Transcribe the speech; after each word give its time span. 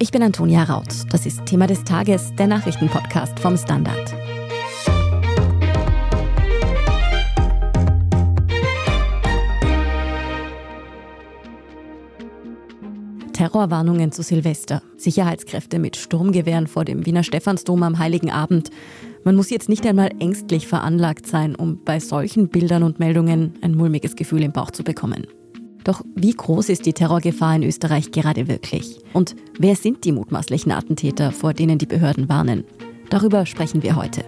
Ich 0.00 0.12
bin 0.12 0.22
Antonia 0.22 0.62
Raut. 0.62 0.86
Das 1.10 1.26
ist 1.26 1.44
Thema 1.46 1.66
des 1.66 1.82
Tages, 1.82 2.32
der 2.36 2.46
Nachrichtenpodcast 2.46 3.40
vom 3.40 3.56
Standard. 3.56 4.14
Terrorwarnungen 13.32 14.12
zu 14.12 14.22
Silvester, 14.22 14.82
Sicherheitskräfte 14.96 15.80
mit 15.80 15.96
Sturmgewehren 15.96 16.68
vor 16.68 16.84
dem 16.84 17.04
Wiener 17.04 17.24
Stephansdom 17.24 17.82
am 17.82 17.98
Heiligen 17.98 18.30
Abend. 18.30 18.70
Man 19.24 19.34
muss 19.34 19.50
jetzt 19.50 19.68
nicht 19.68 19.84
einmal 19.84 20.10
ängstlich 20.20 20.68
veranlagt 20.68 21.26
sein, 21.26 21.56
um 21.56 21.82
bei 21.84 21.98
solchen 21.98 22.48
Bildern 22.50 22.84
und 22.84 23.00
Meldungen 23.00 23.54
ein 23.62 23.74
mulmiges 23.74 24.14
Gefühl 24.14 24.44
im 24.44 24.52
Bauch 24.52 24.70
zu 24.70 24.84
bekommen. 24.84 25.26
Doch 25.88 26.02
wie 26.14 26.34
groß 26.34 26.68
ist 26.68 26.84
die 26.84 26.92
Terrorgefahr 26.92 27.56
in 27.56 27.62
Österreich 27.62 28.12
gerade 28.12 28.46
wirklich? 28.46 28.98
Und 29.14 29.34
wer 29.58 29.74
sind 29.74 30.04
die 30.04 30.12
mutmaßlichen 30.12 30.70
Attentäter, 30.70 31.32
vor 31.32 31.54
denen 31.54 31.78
die 31.78 31.86
Behörden 31.86 32.28
warnen? 32.28 32.64
Darüber 33.08 33.46
sprechen 33.46 33.82
wir 33.82 33.96
heute. 33.96 34.22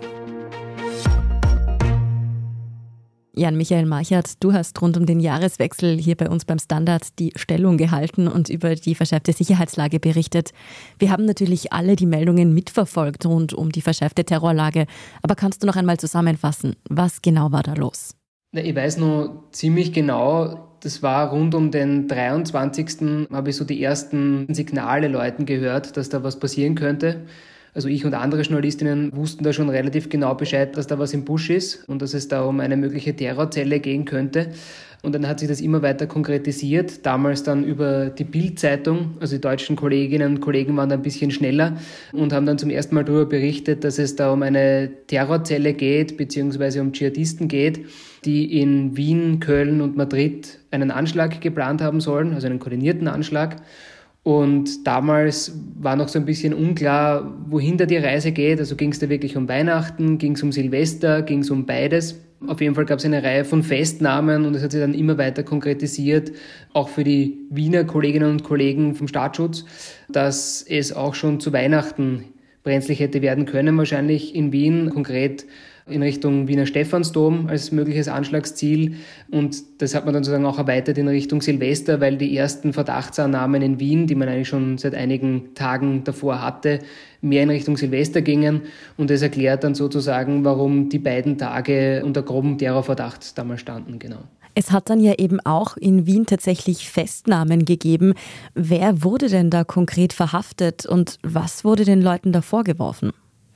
Jan-Michael 3.34 3.84
Marchert, 3.84 4.42
du 4.42 4.54
hast 4.54 4.80
rund 4.80 4.96
um 4.96 5.04
den 5.04 5.20
Jahreswechsel 5.20 5.98
hier 5.98 6.16
bei 6.16 6.30
uns 6.30 6.46
beim 6.46 6.58
Standard 6.58 7.18
die 7.18 7.34
Stellung 7.36 7.76
gehalten 7.76 8.26
und 8.26 8.48
über 8.48 8.74
die 8.74 8.94
verschärfte 8.94 9.34
Sicherheitslage 9.34 10.00
berichtet. 10.00 10.52
Wir 10.98 11.10
haben 11.10 11.26
natürlich 11.26 11.74
alle 11.74 11.94
die 11.94 12.06
Meldungen 12.06 12.54
mitverfolgt 12.54 13.26
rund 13.26 13.52
um 13.52 13.70
die 13.70 13.82
verschärfte 13.82 14.24
Terrorlage. 14.24 14.86
Aber 15.20 15.34
kannst 15.34 15.62
du 15.62 15.66
noch 15.66 15.76
einmal 15.76 15.98
zusammenfassen, 15.98 16.76
was 16.88 17.20
genau 17.20 17.52
war 17.52 17.62
da 17.62 17.74
los? 17.74 18.14
Ich 18.52 18.74
weiß 18.74 18.96
noch 18.96 19.44
ziemlich 19.52 19.92
genau, 19.92 20.69
das 20.80 21.02
war 21.02 21.30
rund 21.30 21.54
um 21.54 21.70
den 21.70 22.08
23. 22.08 23.28
habe 23.32 23.50
ich 23.50 23.56
so 23.56 23.64
die 23.64 23.82
ersten 23.82 24.52
Signale 24.52 25.08
Leuten 25.08 25.44
gehört, 25.44 25.96
dass 25.96 26.08
da 26.08 26.22
was 26.22 26.38
passieren 26.38 26.74
könnte. 26.74 27.20
Also 27.74 27.88
ich 27.88 28.04
und 28.04 28.14
andere 28.14 28.42
Journalistinnen 28.42 29.14
wussten 29.14 29.44
da 29.44 29.52
schon 29.52 29.68
relativ 29.68 30.08
genau 30.08 30.34
Bescheid, 30.34 30.76
dass 30.76 30.86
da 30.86 30.98
was 30.98 31.12
im 31.12 31.24
Busch 31.24 31.50
ist 31.50 31.88
und 31.88 32.02
dass 32.02 32.14
es 32.14 32.26
da 32.26 32.42
um 32.42 32.58
eine 32.60 32.76
mögliche 32.76 33.14
Terrorzelle 33.14 33.78
gehen 33.78 34.06
könnte. 34.06 34.48
Und 35.02 35.14
dann 35.14 35.26
hat 35.26 35.40
sich 35.40 35.48
das 35.48 35.62
immer 35.62 35.80
weiter 35.80 36.06
konkretisiert, 36.06 37.06
damals 37.06 37.42
dann 37.42 37.64
über 37.64 38.10
die 38.10 38.24
Bild-Zeitung. 38.24 39.16
Also 39.18 39.36
die 39.36 39.40
deutschen 39.40 39.74
Kolleginnen 39.74 40.34
und 40.34 40.40
Kollegen 40.40 40.76
waren 40.76 40.90
da 40.90 40.96
ein 40.96 41.02
bisschen 41.02 41.30
schneller 41.30 41.78
und 42.12 42.34
haben 42.34 42.44
dann 42.44 42.58
zum 42.58 42.68
ersten 42.68 42.94
Mal 42.94 43.04
darüber 43.04 43.24
berichtet, 43.24 43.82
dass 43.82 43.98
es 43.98 44.16
da 44.16 44.30
um 44.30 44.42
eine 44.42 44.90
Terrorzelle 45.06 45.72
geht, 45.72 46.18
beziehungsweise 46.18 46.82
um 46.82 46.92
Dschihadisten 46.92 47.48
geht, 47.48 47.86
die 48.26 48.60
in 48.60 48.94
Wien, 48.94 49.40
Köln 49.40 49.80
und 49.80 49.96
Madrid 49.96 50.58
einen 50.70 50.90
Anschlag 50.90 51.40
geplant 51.40 51.80
haben 51.80 52.02
sollen, 52.02 52.34
also 52.34 52.46
einen 52.46 52.58
koordinierten 52.58 53.08
Anschlag. 53.08 53.56
Und 54.22 54.86
damals 54.86 55.58
war 55.78 55.96
noch 55.96 56.08
so 56.08 56.18
ein 56.18 56.26
bisschen 56.26 56.52
unklar, 56.52 57.38
wohin 57.46 57.78
da 57.78 57.86
die 57.86 57.96
Reise 57.96 58.32
geht. 58.32 58.58
Also 58.58 58.76
ging 58.76 58.92
es 58.92 58.98
da 58.98 59.08
wirklich 59.08 59.34
um 59.38 59.48
Weihnachten, 59.48 60.18
ging 60.18 60.32
es 60.32 60.42
um 60.42 60.52
Silvester, 60.52 61.22
ging 61.22 61.38
es 61.38 61.48
um 61.48 61.64
beides. 61.64 62.16
Auf 62.46 62.60
jeden 62.60 62.74
Fall 62.74 62.86
gab 62.86 62.98
es 62.98 63.04
eine 63.04 63.22
Reihe 63.22 63.44
von 63.44 63.62
Festnahmen 63.62 64.46
und 64.46 64.56
es 64.56 64.62
hat 64.62 64.72
sich 64.72 64.80
dann 64.80 64.94
immer 64.94 65.18
weiter 65.18 65.42
konkretisiert, 65.42 66.32
auch 66.72 66.88
für 66.88 67.04
die 67.04 67.38
Wiener 67.50 67.84
Kolleginnen 67.84 68.30
und 68.30 68.44
Kollegen 68.44 68.94
vom 68.94 69.08
Staatsschutz, 69.08 69.66
dass 70.08 70.62
es 70.62 70.92
auch 70.92 71.14
schon 71.14 71.40
zu 71.40 71.52
Weihnachten 71.52 72.24
brenzlig 72.62 73.00
hätte 73.00 73.20
werden 73.20 73.44
können, 73.44 73.76
wahrscheinlich 73.76 74.34
in 74.34 74.52
Wien, 74.52 74.90
konkret 74.90 75.46
in 75.86 76.02
Richtung 76.02 76.48
Wiener 76.48 76.66
Stephansdom 76.66 77.46
als 77.48 77.72
mögliches 77.72 78.08
Anschlagsziel. 78.08 78.96
Und 79.30 79.56
das 79.80 79.94
hat 79.94 80.04
man 80.04 80.14
dann 80.14 80.24
sozusagen 80.24 80.46
auch 80.46 80.58
erweitert 80.58 80.98
in 80.98 81.08
Richtung 81.08 81.42
Silvester, 81.42 82.00
weil 82.00 82.16
die 82.16 82.36
ersten 82.36 82.72
Verdachtsannahmen 82.72 83.62
in 83.62 83.80
Wien, 83.80 84.06
die 84.06 84.14
man 84.14 84.28
eigentlich 84.28 84.48
schon 84.48 84.78
seit 84.78 84.94
einigen 84.94 85.54
Tagen 85.54 86.04
davor 86.04 86.42
hatte, 86.42 86.80
mehr 87.20 87.42
in 87.42 87.50
Richtung 87.50 87.76
Silvester 87.76 88.22
gingen. 88.22 88.62
Und 88.96 89.10
das 89.10 89.22
erklärt 89.22 89.64
dann 89.64 89.74
sozusagen, 89.74 90.44
warum 90.44 90.88
die 90.88 90.98
beiden 90.98 91.38
Tage 91.38 92.02
unter 92.04 92.22
grobem 92.22 92.58
Terrorverdacht 92.58 93.36
damals 93.36 93.60
standen, 93.60 93.98
genau. 93.98 94.20
Es 94.54 94.72
hat 94.72 94.90
dann 94.90 95.00
ja 95.00 95.14
eben 95.16 95.40
auch 95.40 95.76
in 95.76 96.06
Wien 96.06 96.26
tatsächlich 96.26 96.90
Festnahmen 96.90 97.64
gegeben. 97.64 98.14
Wer 98.54 99.04
wurde 99.04 99.28
denn 99.28 99.48
da 99.48 99.64
konkret 99.64 100.12
verhaftet 100.12 100.86
und 100.86 101.18
was 101.22 101.64
wurde 101.64 101.84
den 101.84 102.02
Leuten 102.02 102.32
da 102.32 102.42
vorgeworfen? 102.42 103.12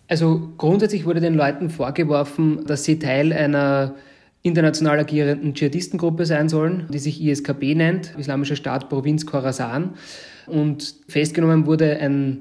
Also 0.08 0.50
grundsätzlich 0.58 1.06
wurde 1.06 1.20
den 1.20 1.34
Leuten 1.34 1.70
vorgeworfen, 1.70 2.64
dass 2.66 2.84
sie 2.84 2.98
Teil 2.98 3.32
einer 3.32 3.94
international 4.42 4.98
agierenden 4.98 5.54
Dschihadistengruppe 5.54 6.26
sein 6.26 6.50
sollen, 6.50 6.86
die 6.90 6.98
sich 6.98 7.22
ISKB 7.22 7.74
nennt, 7.74 8.14
Islamischer 8.18 8.56
Staat 8.56 8.90
Provinz 8.90 9.24
Khorasan. 9.24 9.94
Und 10.46 10.96
festgenommen 11.08 11.64
wurde 11.64 11.98
ein 11.98 12.40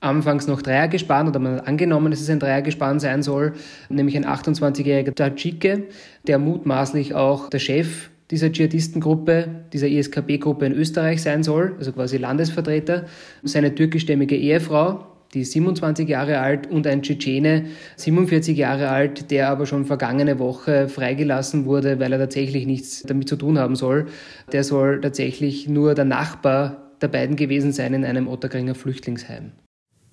anfangs 0.00 0.46
noch 0.46 0.62
Dreiergespann 0.62 1.28
oder 1.28 1.38
man 1.38 1.56
hat 1.56 1.68
angenommen, 1.68 2.10
dass 2.10 2.20
es 2.20 2.28
ein 2.28 2.40
Dreiergespann 2.40 3.00
sein 3.00 3.22
soll, 3.22 3.54
nämlich 3.88 4.16
ein 4.16 4.26
28-jähriger 4.26 5.14
Tadschike, 5.14 5.84
der 6.26 6.38
mutmaßlich 6.38 7.14
auch 7.14 7.48
der 7.48 7.60
Chef 7.60 8.10
dieser 8.30 8.50
Dschihadistengruppe, 8.50 9.48
dieser 9.72 9.88
ISKB-Gruppe 9.88 10.66
in 10.66 10.72
Österreich 10.72 11.22
sein 11.22 11.42
soll, 11.42 11.74
also 11.78 11.92
quasi 11.92 12.16
Landesvertreter, 12.16 13.04
seine 13.42 13.74
türkischstämmige 13.74 14.36
Ehefrau, 14.36 15.06
die 15.34 15.40
ist 15.40 15.52
27 15.52 16.08
Jahre 16.08 16.38
alt, 16.38 16.70
und 16.70 16.86
ein 16.86 17.02
Tschetschene, 17.02 17.66
47 17.96 18.56
Jahre 18.56 18.88
alt, 18.88 19.30
der 19.30 19.48
aber 19.48 19.66
schon 19.66 19.84
vergangene 19.84 20.38
Woche 20.38 20.88
freigelassen 20.88 21.66
wurde, 21.66 21.98
weil 21.98 22.12
er 22.12 22.18
tatsächlich 22.18 22.66
nichts 22.66 23.02
damit 23.02 23.28
zu 23.28 23.36
tun 23.36 23.58
haben 23.58 23.76
soll. 23.76 24.06
Der 24.52 24.64
soll 24.64 25.00
tatsächlich 25.00 25.68
nur 25.68 25.94
der 25.94 26.04
Nachbar 26.04 26.92
der 27.00 27.08
beiden 27.08 27.36
gewesen 27.36 27.72
sein 27.72 27.92
in 27.94 28.04
einem 28.04 28.28
Otterkringer 28.28 28.74
Flüchtlingsheim. 28.74 29.52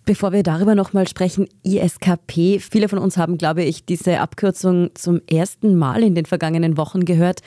Bevor 0.04 0.34
wir 0.34 0.42
darüber 0.42 0.74
nochmal 0.74 1.08
sprechen, 1.08 1.48
ISKP, 1.64 2.59
viele 2.59 2.90
von 2.90 2.98
uns 2.98 3.18
haben, 3.18 3.38
glaube 3.38 3.64
ich, 3.64 3.86
diese 3.86 4.20
Abkürzung 4.20 4.90
zum 4.96 5.22
ersten 5.30 5.76
Mal 5.76 6.02
in 6.03 6.16
den 6.16 6.26
vergangenen 6.26 6.76
Wochen 6.76 7.06
gehört. 7.06 7.42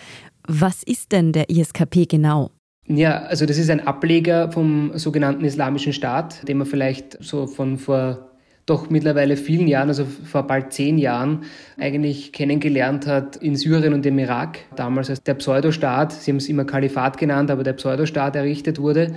Was 0.47 0.83
ist 0.85 1.11
denn 1.11 1.33
der 1.33 1.51
ISKP 1.51 2.06
genau? 2.06 2.51
Ja, 2.87 3.22
also 3.22 3.47
das 3.47 3.56
ist 3.56 3.71
ein 3.71 3.87
Ableger 3.87 4.53
vom 4.53 4.93
sogenannten 4.95 5.45
Islamischen 5.45 5.93
Staat, 5.93 6.47
den 6.47 6.59
man 6.59 6.67
vielleicht 6.67 7.22
so 7.22 7.47
von 7.47 7.78
vor 7.78 8.31
doch 8.67 8.89
mittlerweile 8.89 9.37
vielen 9.37 9.69
Jahren, 9.69 9.89
also 9.89 10.06
vor 10.06 10.47
bald 10.47 10.72
zehn 10.72 10.97
Jahren, 10.97 11.43
eigentlich 11.78 12.33
kennengelernt 12.33 13.06
hat 13.06 13.37
in 13.37 13.56
Syrien 13.56 13.93
und 13.93 14.06
im 14.06 14.19
Irak. 14.19 14.61
Damals 14.75 15.11
als 15.11 15.23
der 15.23 15.34
Pseudostaat, 15.34 16.12
sie 16.12 16.31
haben 16.31 16.39
es 16.39 16.49
immer 16.49 16.65
Kalifat 16.65 17.19
genannt, 17.19 17.50
aber 17.50 17.62
der 17.62 17.75
Pseudostaat 17.75 18.37
errichtet 18.37 18.81
wurde. 18.81 19.15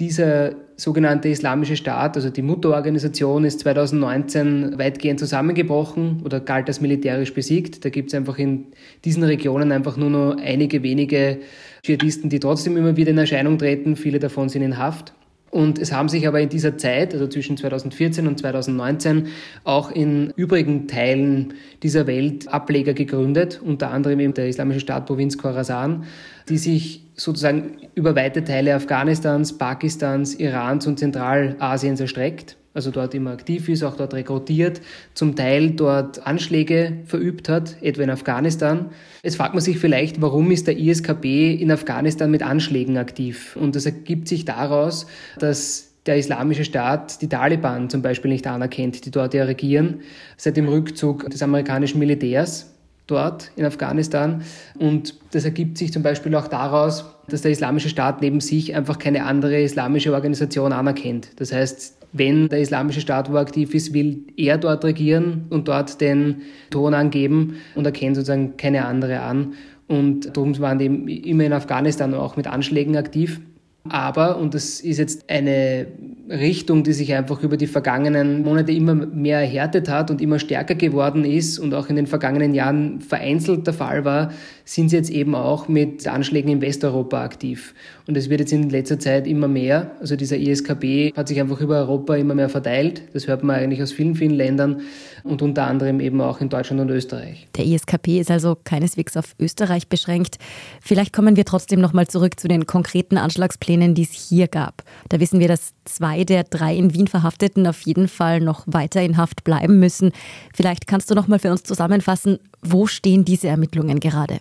Dieser 0.00 0.56
sogenannte 0.76 1.28
Islamische 1.28 1.76
Staat, 1.76 2.16
also 2.16 2.28
die 2.28 2.42
Mutterorganisation, 2.42 3.44
ist 3.44 3.60
2019 3.60 4.76
weitgehend 4.76 5.20
zusammengebrochen 5.20 6.22
oder 6.24 6.40
galt 6.40 6.66
als 6.66 6.80
militärisch 6.80 7.32
besiegt. 7.32 7.84
Da 7.84 7.90
gibt 7.90 8.08
es 8.08 8.14
einfach 8.14 8.38
in 8.38 8.66
diesen 9.04 9.22
Regionen 9.22 9.70
einfach 9.70 9.96
nur 9.96 10.10
noch 10.10 10.36
einige 10.36 10.82
wenige 10.82 11.38
Dschihadisten, 11.84 12.28
die 12.28 12.40
trotzdem 12.40 12.76
immer 12.76 12.96
wieder 12.96 13.12
in 13.12 13.18
Erscheinung 13.18 13.56
treten. 13.56 13.94
Viele 13.94 14.18
davon 14.18 14.48
sind 14.48 14.62
in 14.62 14.78
Haft. 14.78 15.12
Und 15.54 15.78
es 15.78 15.92
haben 15.92 16.08
sich 16.08 16.26
aber 16.26 16.40
in 16.40 16.48
dieser 16.48 16.76
Zeit, 16.78 17.14
also 17.14 17.28
zwischen 17.28 17.56
2014 17.56 18.26
und 18.26 18.40
2019, 18.40 19.28
auch 19.62 19.92
in 19.92 20.32
übrigen 20.34 20.88
Teilen 20.88 21.54
dieser 21.80 22.08
Welt 22.08 22.48
Ableger 22.48 22.92
gegründet, 22.92 23.60
unter 23.64 23.92
anderem 23.92 24.18
eben 24.18 24.34
der 24.34 24.48
Islamische 24.48 24.80
Staat 24.80 25.06
Provinz 25.06 25.38
Khorasan, 25.38 26.06
die 26.48 26.58
sich 26.58 27.04
sozusagen 27.14 27.76
über 27.94 28.16
weite 28.16 28.42
Teile 28.42 28.74
Afghanistans, 28.74 29.56
Pakistans, 29.56 30.34
Irans 30.34 30.88
und 30.88 30.98
Zentralasiens 30.98 32.00
erstreckt 32.00 32.56
also 32.74 32.90
dort 32.90 33.14
immer 33.14 33.30
aktiv 33.30 33.68
ist, 33.68 33.84
auch 33.84 33.96
dort 33.96 34.14
rekrutiert, 34.14 34.80
zum 35.14 35.36
Teil 35.36 35.70
dort 35.70 36.26
Anschläge 36.26 36.98
verübt 37.06 37.48
hat, 37.48 37.80
etwa 37.80 38.02
in 38.02 38.10
Afghanistan. 38.10 38.90
Jetzt 39.22 39.36
fragt 39.36 39.54
man 39.54 39.62
sich 39.62 39.78
vielleicht, 39.78 40.20
warum 40.20 40.50
ist 40.50 40.66
der 40.66 40.76
ISKB 40.76 41.54
in 41.54 41.70
Afghanistan 41.70 42.30
mit 42.30 42.42
Anschlägen 42.42 42.98
aktiv? 42.98 43.56
Und 43.56 43.76
das 43.76 43.86
ergibt 43.86 44.28
sich 44.28 44.44
daraus, 44.44 45.06
dass 45.38 45.92
der 46.06 46.18
Islamische 46.18 46.64
Staat 46.64 47.22
die 47.22 47.28
Taliban 47.28 47.88
zum 47.88 48.02
Beispiel 48.02 48.30
nicht 48.30 48.46
anerkennt, 48.46 49.06
die 49.06 49.10
dort 49.10 49.32
ja 49.32 49.44
regieren, 49.44 50.00
seit 50.36 50.56
dem 50.56 50.68
Rückzug 50.68 51.30
des 51.30 51.42
amerikanischen 51.42 51.98
Militärs 51.98 52.74
dort 53.06 53.50
in 53.56 53.64
Afghanistan. 53.64 54.42
Und 54.78 55.14
das 55.30 55.44
ergibt 55.44 55.78
sich 55.78 55.92
zum 55.92 56.02
Beispiel 56.02 56.34
auch 56.34 56.48
daraus, 56.48 57.04
dass 57.28 57.42
der 57.42 57.52
Islamische 57.52 57.88
Staat 57.88 58.20
neben 58.20 58.40
sich 58.40 58.74
einfach 58.74 58.98
keine 58.98 59.24
andere 59.24 59.62
islamische 59.62 60.12
Organisation 60.12 60.72
anerkennt. 60.72 61.28
Das 61.36 61.52
heißt, 61.52 62.03
wenn 62.14 62.48
der 62.48 62.60
Islamische 62.60 63.00
Staat 63.00 63.30
wo 63.30 63.36
aktiv 63.36 63.74
ist, 63.74 63.92
will 63.92 64.24
er 64.36 64.56
dort 64.56 64.84
regieren 64.84 65.46
und 65.50 65.68
dort 65.68 66.00
den 66.00 66.42
Ton 66.70 66.94
angeben 66.94 67.56
und 67.74 67.84
erkennt 67.84 68.16
sozusagen 68.16 68.56
keine 68.56 68.86
andere 68.86 69.20
an. 69.20 69.54
Und 69.88 70.36
darum 70.36 70.58
waren 70.60 70.78
die 70.78 71.28
immer 71.28 71.44
in 71.44 71.52
Afghanistan 71.52 72.14
auch 72.14 72.36
mit 72.36 72.46
Anschlägen 72.46 72.96
aktiv. 72.96 73.40
Aber, 73.88 74.38
und 74.38 74.54
das 74.54 74.80
ist 74.80 74.98
jetzt 74.98 75.28
eine 75.28 75.86
Richtung, 76.30 76.84
die 76.84 76.94
sich 76.94 77.12
einfach 77.12 77.42
über 77.42 77.58
die 77.58 77.66
vergangenen 77.66 78.42
Monate 78.42 78.72
immer 78.72 78.94
mehr 78.94 79.40
erhärtet 79.40 79.90
hat 79.90 80.10
und 80.10 80.22
immer 80.22 80.38
stärker 80.38 80.74
geworden 80.74 81.24
ist 81.24 81.58
und 81.58 81.74
auch 81.74 81.88
in 81.90 81.96
den 81.96 82.06
vergangenen 82.06 82.54
Jahren 82.54 83.00
vereinzelt 83.00 83.66
der 83.66 83.74
Fall 83.74 84.06
war, 84.06 84.32
sind 84.64 84.88
sie 84.88 84.96
jetzt 84.96 85.10
eben 85.10 85.34
auch 85.34 85.68
mit 85.68 86.06
Anschlägen 86.06 86.50
in 86.50 86.60
Westeuropa 86.62 87.22
aktiv. 87.22 87.74
Und 88.06 88.16
es 88.16 88.30
wird 88.30 88.40
jetzt 88.40 88.52
in 88.52 88.70
letzter 88.70 88.98
Zeit 88.98 89.26
immer 89.26 89.48
mehr. 89.48 89.92
Also 90.00 90.16
dieser 90.16 90.38
ISKB 90.38 91.12
hat 91.14 91.28
sich 91.28 91.38
einfach 91.38 91.60
über 91.60 91.76
Europa 91.76 92.16
immer 92.16 92.34
mehr 92.34 92.48
verteilt. 92.48 93.02
Das 93.12 93.26
hört 93.26 93.42
man 93.42 93.56
eigentlich 93.56 93.82
aus 93.82 93.92
vielen, 93.92 94.14
vielen 94.14 94.34
Ländern 94.34 94.80
und 95.24 95.42
unter 95.42 95.66
anderem 95.66 96.00
eben 96.00 96.20
auch 96.22 96.40
in 96.40 96.48
Deutschland 96.48 96.80
und 96.80 96.90
Österreich. 96.90 97.46
Der 97.56 97.66
ISKP 97.66 98.20
ist 98.20 98.30
also 98.30 98.56
keineswegs 98.64 99.16
auf 99.18 99.34
Österreich 99.38 99.88
beschränkt. 99.88 100.38
Vielleicht 100.80 101.12
kommen 101.12 101.36
wir 101.36 101.44
trotzdem 101.44 101.80
nochmal 101.80 102.06
zurück 102.06 102.40
zu 102.40 102.48
den 102.48 102.66
konkreten 102.66 103.18
Anschlagsplänen, 103.18 103.73
die 103.94 104.02
es 104.02 104.12
hier 104.12 104.48
gab. 104.48 104.82
Da 105.08 105.20
wissen 105.20 105.40
wir, 105.40 105.48
dass 105.48 105.72
zwei 105.84 106.24
der 106.24 106.44
drei 106.44 106.76
in 106.76 106.94
Wien 106.94 107.08
Verhafteten 107.08 107.66
auf 107.66 107.80
jeden 107.82 108.08
Fall 108.08 108.40
noch 108.40 108.64
weiter 108.66 109.02
in 109.02 109.16
Haft 109.16 109.44
bleiben 109.44 109.78
müssen. 109.78 110.12
Vielleicht 110.54 110.86
kannst 110.86 111.10
du 111.10 111.14
nochmal 111.14 111.38
für 111.38 111.50
uns 111.50 111.62
zusammenfassen, 111.62 112.38
wo 112.62 112.86
stehen 112.86 113.24
diese 113.24 113.48
Ermittlungen 113.48 114.00
gerade? 114.00 114.38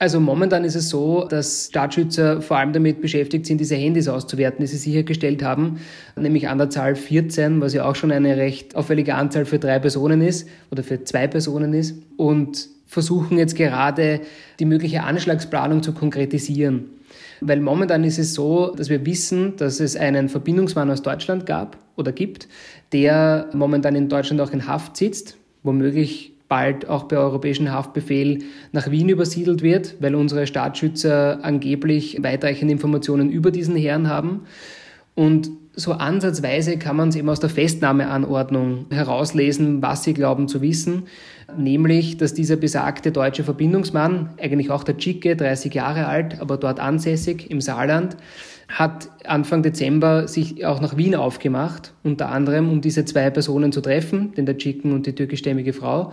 Also 0.00 0.18
momentan 0.18 0.64
ist 0.64 0.76
es 0.76 0.88
so, 0.88 1.26
dass 1.28 1.66
Staatsschützer 1.66 2.40
vor 2.40 2.56
allem 2.56 2.72
damit 2.72 3.02
beschäftigt 3.02 3.44
sind, 3.44 3.58
diese 3.58 3.76
Handys 3.76 4.08
auszuwerten, 4.08 4.62
die 4.62 4.66
sie 4.66 4.78
sichergestellt 4.78 5.42
haben, 5.42 5.78
nämlich 6.16 6.48
an 6.48 6.56
der 6.56 6.70
Zahl 6.70 6.96
14, 6.96 7.60
was 7.60 7.74
ja 7.74 7.84
auch 7.84 7.94
schon 7.94 8.10
eine 8.10 8.38
recht 8.38 8.76
auffällige 8.76 9.14
Anzahl 9.14 9.44
für 9.44 9.58
drei 9.58 9.78
Personen 9.78 10.22
ist 10.22 10.48
oder 10.70 10.82
für 10.82 11.04
zwei 11.04 11.26
Personen 11.26 11.74
ist 11.74 11.96
und 12.16 12.70
versuchen 12.86 13.36
jetzt 13.36 13.56
gerade 13.56 14.22
die 14.58 14.64
mögliche 14.64 15.02
Anschlagsplanung 15.02 15.82
zu 15.82 15.92
konkretisieren. 15.92 16.86
Weil 17.40 17.60
momentan 17.60 18.04
ist 18.04 18.18
es 18.18 18.34
so, 18.34 18.74
dass 18.74 18.90
wir 18.90 19.04
wissen, 19.06 19.56
dass 19.56 19.80
es 19.80 19.96
einen 19.96 20.28
Verbindungsmann 20.28 20.90
aus 20.90 21.02
Deutschland 21.02 21.46
gab 21.46 21.78
oder 21.96 22.12
gibt, 22.12 22.48
der 22.92 23.48
momentan 23.52 23.94
in 23.94 24.08
Deutschland 24.08 24.40
auch 24.40 24.52
in 24.52 24.66
Haft 24.66 24.96
sitzt, 24.96 25.36
womöglich 25.62 26.34
bald 26.48 26.88
auch 26.88 27.06
per 27.08 27.20
europäischen 27.20 27.72
Haftbefehl 27.72 28.40
nach 28.72 28.90
Wien 28.90 29.08
übersiedelt 29.08 29.62
wird, 29.62 29.94
weil 30.00 30.14
unsere 30.16 30.46
Staatsschützer 30.46 31.38
angeblich 31.42 32.22
weitreichende 32.22 32.72
Informationen 32.72 33.30
über 33.30 33.52
diesen 33.52 33.76
Herrn 33.76 34.08
haben. 34.08 34.42
Und 35.14 35.50
so 35.74 35.92
ansatzweise 35.92 36.78
kann 36.78 36.96
man 36.96 37.10
es 37.10 37.16
eben 37.16 37.28
aus 37.28 37.40
der 37.40 37.50
Festnahmeanordnung 37.50 38.86
herauslesen, 38.90 39.82
was 39.82 40.04
sie 40.04 40.14
glauben 40.14 40.48
zu 40.48 40.60
wissen, 40.60 41.04
nämlich, 41.56 42.16
dass 42.16 42.34
dieser 42.34 42.56
besagte 42.56 43.12
deutsche 43.12 43.44
Verbindungsmann, 43.44 44.30
eigentlich 44.40 44.70
auch 44.70 44.84
der 44.84 44.96
Tschicke, 44.96 45.36
30 45.36 45.72
Jahre 45.74 46.06
alt, 46.06 46.40
aber 46.40 46.56
dort 46.56 46.80
ansässig 46.80 47.50
im 47.50 47.60
Saarland, 47.60 48.16
hat 48.68 49.08
Anfang 49.24 49.62
Dezember 49.62 50.28
sich 50.28 50.64
auch 50.64 50.80
nach 50.80 50.96
Wien 50.96 51.14
aufgemacht, 51.14 51.92
unter 52.04 52.28
anderem 52.30 52.68
um 52.70 52.80
diese 52.80 53.04
zwei 53.04 53.30
Personen 53.30 53.72
zu 53.72 53.80
treffen, 53.80 54.32
den 54.34 54.46
der 54.46 54.58
Chicken 54.58 54.92
und 54.92 55.06
die 55.06 55.14
türkischstämmige 55.14 55.72
Frau, 55.72 56.12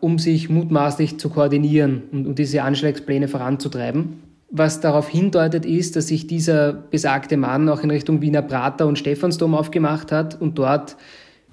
um 0.00 0.18
sich 0.18 0.48
mutmaßlich 0.48 1.18
zu 1.18 1.28
koordinieren 1.28 2.02
und 2.10 2.26
um 2.26 2.34
diese 2.34 2.62
Anschlagspläne 2.62 3.28
voranzutreiben. 3.28 4.31
Was 4.54 4.80
darauf 4.80 5.08
hindeutet, 5.08 5.64
ist, 5.64 5.96
dass 5.96 6.08
sich 6.08 6.26
dieser 6.26 6.74
besagte 6.74 7.38
Mann 7.38 7.70
auch 7.70 7.82
in 7.82 7.90
Richtung 7.90 8.20
Wiener 8.20 8.42
Prater 8.42 8.86
und 8.86 8.98
Stephansdom 8.98 9.54
aufgemacht 9.54 10.12
hat 10.12 10.38
und 10.38 10.58
dort, 10.58 10.98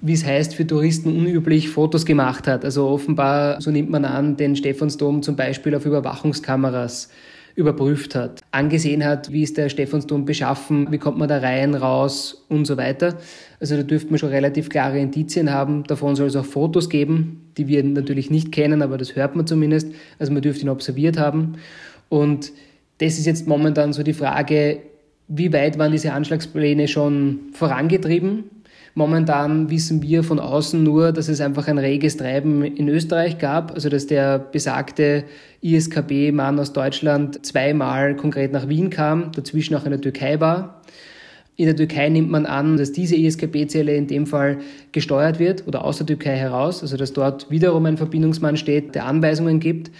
wie 0.02 0.12
es 0.12 0.26
heißt, 0.26 0.54
für 0.54 0.66
Touristen 0.66 1.16
unüblich 1.16 1.70
Fotos 1.70 2.04
gemacht 2.04 2.46
hat. 2.46 2.62
Also 2.62 2.86
offenbar, 2.88 3.58
so 3.62 3.70
nimmt 3.70 3.88
man 3.88 4.04
an, 4.04 4.36
den 4.36 4.54
Stephansdom 4.54 5.22
zum 5.22 5.34
Beispiel 5.34 5.74
auf 5.74 5.86
Überwachungskameras 5.86 7.08
überprüft 7.54 8.14
hat, 8.14 8.42
angesehen 8.50 9.02
hat, 9.02 9.32
wie 9.32 9.44
ist 9.44 9.56
der 9.56 9.70
Stephansdom 9.70 10.26
beschaffen, 10.26 10.92
wie 10.92 10.98
kommt 10.98 11.16
man 11.16 11.28
da 11.28 11.38
rein, 11.38 11.74
raus 11.74 12.44
und 12.50 12.66
so 12.66 12.76
weiter. 12.76 13.16
Also 13.60 13.76
da 13.76 13.82
dürfte 13.82 14.10
man 14.10 14.18
schon 14.18 14.28
relativ 14.28 14.68
klare 14.68 14.98
Indizien 14.98 15.50
haben. 15.50 15.84
Davon 15.84 16.16
soll 16.16 16.26
es 16.26 16.36
auch 16.36 16.44
Fotos 16.44 16.90
geben, 16.90 17.50
die 17.56 17.66
wir 17.66 17.82
natürlich 17.82 18.30
nicht 18.30 18.52
kennen, 18.52 18.82
aber 18.82 18.98
das 18.98 19.16
hört 19.16 19.36
man 19.36 19.46
zumindest. 19.46 19.90
Also 20.18 20.34
man 20.34 20.42
dürfte 20.42 20.64
ihn 20.64 20.68
observiert 20.68 21.18
haben. 21.18 21.54
Und 22.10 22.52
das 23.00 23.18
ist 23.18 23.26
jetzt 23.26 23.46
momentan 23.46 23.92
so 23.92 24.02
die 24.02 24.12
Frage, 24.12 24.78
wie 25.28 25.52
weit 25.52 25.78
waren 25.78 25.92
diese 25.92 26.12
Anschlagspläne 26.12 26.86
schon 26.86 27.40
vorangetrieben? 27.52 28.44
Momentan 28.94 29.70
wissen 29.70 30.02
wir 30.02 30.24
von 30.24 30.40
außen 30.40 30.82
nur, 30.82 31.12
dass 31.12 31.28
es 31.28 31.40
einfach 31.40 31.68
ein 31.68 31.78
reges 31.78 32.16
Treiben 32.16 32.62
in 32.62 32.88
Österreich 32.88 33.38
gab, 33.38 33.72
also 33.72 33.88
dass 33.88 34.06
der 34.06 34.38
besagte 34.38 35.24
ISKB-Mann 35.62 36.58
aus 36.58 36.72
Deutschland 36.72 37.46
zweimal 37.46 38.16
konkret 38.16 38.52
nach 38.52 38.68
Wien 38.68 38.90
kam, 38.90 39.30
dazwischen 39.32 39.76
auch 39.76 39.84
in 39.84 39.92
der 39.92 40.00
Türkei 40.00 40.40
war. 40.40 40.82
In 41.56 41.66
der 41.66 41.76
Türkei 41.76 42.08
nimmt 42.08 42.30
man 42.30 42.46
an, 42.46 42.76
dass 42.76 42.90
diese 42.90 43.16
ISKB-Zelle 43.16 43.94
in 43.94 44.08
dem 44.08 44.26
Fall 44.26 44.58
gesteuert 44.92 45.38
wird 45.38 45.66
oder 45.68 45.84
aus 45.84 45.98
der 45.98 46.06
Türkei 46.06 46.34
heraus, 46.36 46.82
also 46.82 46.96
dass 46.96 47.12
dort 47.12 47.50
wiederum 47.50 47.86
ein 47.86 47.96
Verbindungsmann 47.96 48.56
steht, 48.56 48.94
der 48.94 49.04
Anweisungen 49.04 49.60
gibt. 49.60 49.90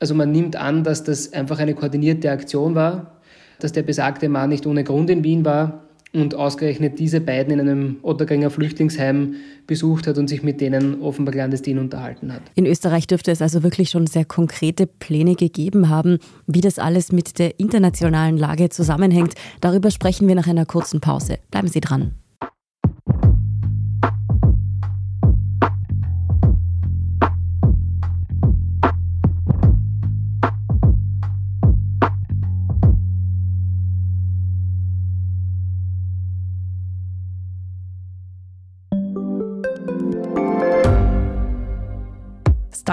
Also 0.00 0.14
man 0.14 0.30
nimmt 0.30 0.56
an, 0.56 0.84
dass 0.84 1.04
das 1.04 1.32
einfach 1.32 1.58
eine 1.58 1.74
koordinierte 1.74 2.30
Aktion 2.30 2.74
war, 2.74 3.18
dass 3.58 3.72
der 3.72 3.82
besagte 3.82 4.28
Mann 4.28 4.50
nicht 4.50 4.66
ohne 4.66 4.84
Grund 4.84 5.10
in 5.10 5.24
Wien 5.24 5.44
war 5.44 5.82
und 6.12 6.34
ausgerechnet 6.34 6.98
diese 6.98 7.20
beiden 7.20 7.52
in 7.52 7.60
einem 7.60 7.96
Ottergringer 8.02 8.50
Flüchtlingsheim 8.50 9.34
besucht 9.66 10.06
hat 10.06 10.16
und 10.16 10.28
sich 10.28 10.42
mit 10.42 10.60
denen 10.60 11.02
offenbar 11.02 11.32
clandestin 11.34 11.78
unterhalten 11.78 12.32
hat. 12.32 12.42
In 12.54 12.66
Österreich 12.66 13.06
dürfte 13.06 13.30
es 13.30 13.42
also 13.42 13.62
wirklich 13.62 13.90
schon 13.90 14.06
sehr 14.06 14.24
konkrete 14.24 14.86
Pläne 14.86 15.34
gegeben 15.34 15.88
haben, 15.88 16.18
wie 16.46 16.60
das 16.60 16.78
alles 16.78 17.12
mit 17.12 17.38
der 17.38 17.60
internationalen 17.60 18.38
Lage 18.38 18.70
zusammenhängt. 18.70 19.34
Darüber 19.60 19.90
sprechen 19.90 20.28
wir 20.28 20.34
nach 20.34 20.46
einer 20.46 20.64
kurzen 20.64 21.00
Pause. 21.00 21.38
Bleiben 21.50 21.68
Sie 21.68 21.80
dran. 21.80 22.14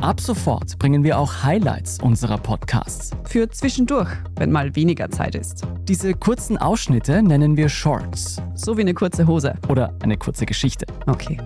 Ab 0.00 0.18
sofort 0.18 0.78
bringen 0.78 1.04
wir 1.04 1.18
auch 1.18 1.42
Highlights 1.42 1.98
unserer 2.00 2.38
Podcasts. 2.38 3.10
Für 3.24 3.50
zwischendurch, 3.50 4.08
wenn 4.36 4.50
mal 4.50 4.74
weniger 4.74 5.10
Zeit 5.10 5.34
ist. 5.34 5.66
Diese 5.88 6.14
kurzen 6.14 6.56
Ausschnitte 6.56 7.22
nennen 7.22 7.58
wir 7.58 7.68
Shorts. 7.68 8.40
So 8.54 8.78
wie 8.78 8.80
eine 8.80 8.94
kurze 8.94 9.26
Hose. 9.26 9.54
Oder 9.68 9.94
eine 10.02 10.16
kurze 10.16 10.46
Geschichte. 10.46 10.86
Okay. 11.06 11.36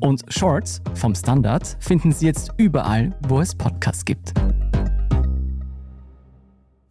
Und 0.00 0.24
Shorts 0.28 0.82
vom 0.94 1.14
Standard 1.14 1.76
finden 1.78 2.10
Sie 2.10 2.26
jetzt 2.26 2.50
überall, 2.56 3.14
wo 3.28 3.40
es 3.40 3.54
Podcasts 3.54 4.04
gibt. 4.04 4.34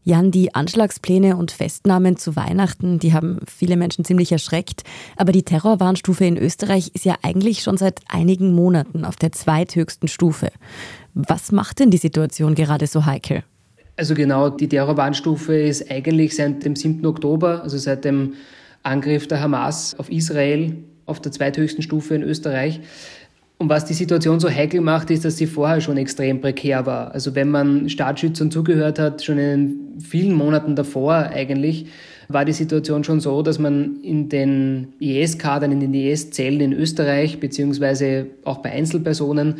Jan, 0.04 0.32
die 0.32 0.56
Anschlagspläne 0.56 1.38
und 1.38 1.52
Festnahmen 1.52 2.18
zu 2.18 2.36
Weihnachten, 2.36 2.98
die 2.98 3.14
haben 3.14 3.40
viele 3.48 3.78
Menschen 3.78 4.04
ziemlich 4.04 4.32
erschreckt. 4.32 4.84
Aber 5.16 5.32
die 5.32 5.44
Terrorwarnstufe 5.44 6.26
in 6.26 6.38
Österreich 6.38 6.92
ist 6.96 7.06
ja 7.06 7.16
eigentlich 7.22 7.62
schon 7.62 7.78
seit 7.78 8.02
einigen 8.08 8.54
Monaten 8.54 9.06
auf 9.06 9.16
der 9.16 9.32
zweithöchsten 9.32 10.08
Stufe. 10.08 10.50
Was 11.14 11.52
macht 11.52 11.80
denn 11.80 11.92
die 11.92 11.98
Situation 11.98 12.56
gerade 12.56 12.88
so 12.88 13.06
heikel? 13.06 13.44
Also 13.96 14.16
genau, 14.16 14.50
die 14.50 14.68
Terrorwarnstufe 14.68 15.56
ist 15.56 15.92
eigentlich 15.92 16.36
seit 16.36 16.66
dem 16.66 16.76
7. 16.76 17.06
Oktober, 17.06 17.62
also 17.62 17.78
seit 17.78 18.04
dem 18.04 18.34
Angriff 18.82 19.28
der 19.28 19.42
Hamas 19.42 19.94
auf 20.00 20.10
Israel, 20.10 20.78
auf 21.06 21.20
der 21.20 21.32
zweithöchsten 21.32 21.84
Stufe 21.84 22.16
in 22.16 22.24
Österreich. 22.24 22.80
Und 23.62 23.70
was 23.70 23.86
die 23.86 23.94
Situation 23.94 24.40
so 24.40 24.50
heikel 24.50 24.82
macht, 24.82 25.12
ist, 25.12 25.24
dass 25.24 25.38
sie 25.38 25.46
vorher 25.46 25.82
schon 25.82 25.96
extrem 25.96 26.42
prekär 26.42 26.88
war. 26.88 27.12
Also 27.14 27.36
wenn 27.36 27.52
man 27.52 27.90
Staatsschützern 27.90 28.50
zugehört 28.50 28.98
hat, 28.98 29.24
schon 29.24 29.38
in 29.38 30.00
vielen 30.00 30.34
Monaten 30.34 30.76
davor 30.76 31.14
eigentlich, 31.14 31.86
war 32.28 32.44
die 32.44 32.54
Situation 32.54 33.04
schon 33.04 33.20
so, 33.20 33.44
dass 33.44 33.60
man 33.60 34.02
in 34.02 34.30
den 34.30 34.94
IS-Kadern, 35.00 35.72
in 35.72 35.80
den 35.80 35.94
IS-Zellen 35.94 36.60
in 36.60 36.74
Österreich, 36.74 37.40
beziehungsweise 37.40 38.26
auch 38.46 38.64
bei 38.64 38.72
Einzelpersonen, 38.72 39.58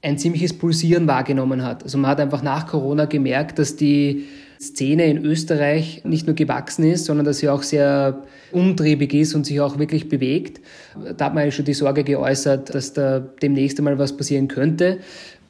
ein 0.00 0.16
ziemliches 0.16 0.54
Pulsieren 0.54 1.06
wahrgenommen 1.06 1.62
hat. 1.62 1.82
Also 1.82 1.98
man 1.98 2.10
hat 2.10 2.20
einfach 2.20 2.42
nach 2.42 2.66
Corona 2.66 3.04
gemerkt, 3.04 3.58
dass 3.58 3.76
die 3.76 4.24
Szene 4.62 5.06
in 5.06 5.24
Österreich 5.24 6.02
nicht 6.04 6.26
nur 6.26 6.36
gewachsen 6.36 6.84
ist, 6.84 7.06
sondern 7.06 7.26
dass 7.26 7.38
sie 7.38 7.48
auch 7.48 7.62
sehr 7.62 8.22
umtriebig 8.52 9.12
ist 9.12 9.34
und 9.34 9.44
sich 9.44 9.60
auch 9.60 9.78
wirklich 9.78 10.08
bewegt. 10.08 10.60
Da 11.16 11.26
hat 11.26 11.34
man 11.34 11.44
ja 11.44 11.50
schon 11.50 11.64
die 11.64 11.74
Sorge 11.74 12.04
geäußert, 12.04 12.74
dass 12.74 12.92
da 12.92 13.20
demnächst 13.20 13.78
einmal 13.78 13.98
was 13.98 14.16
passieren 14.16 14.48
könnte. 14.48 14.98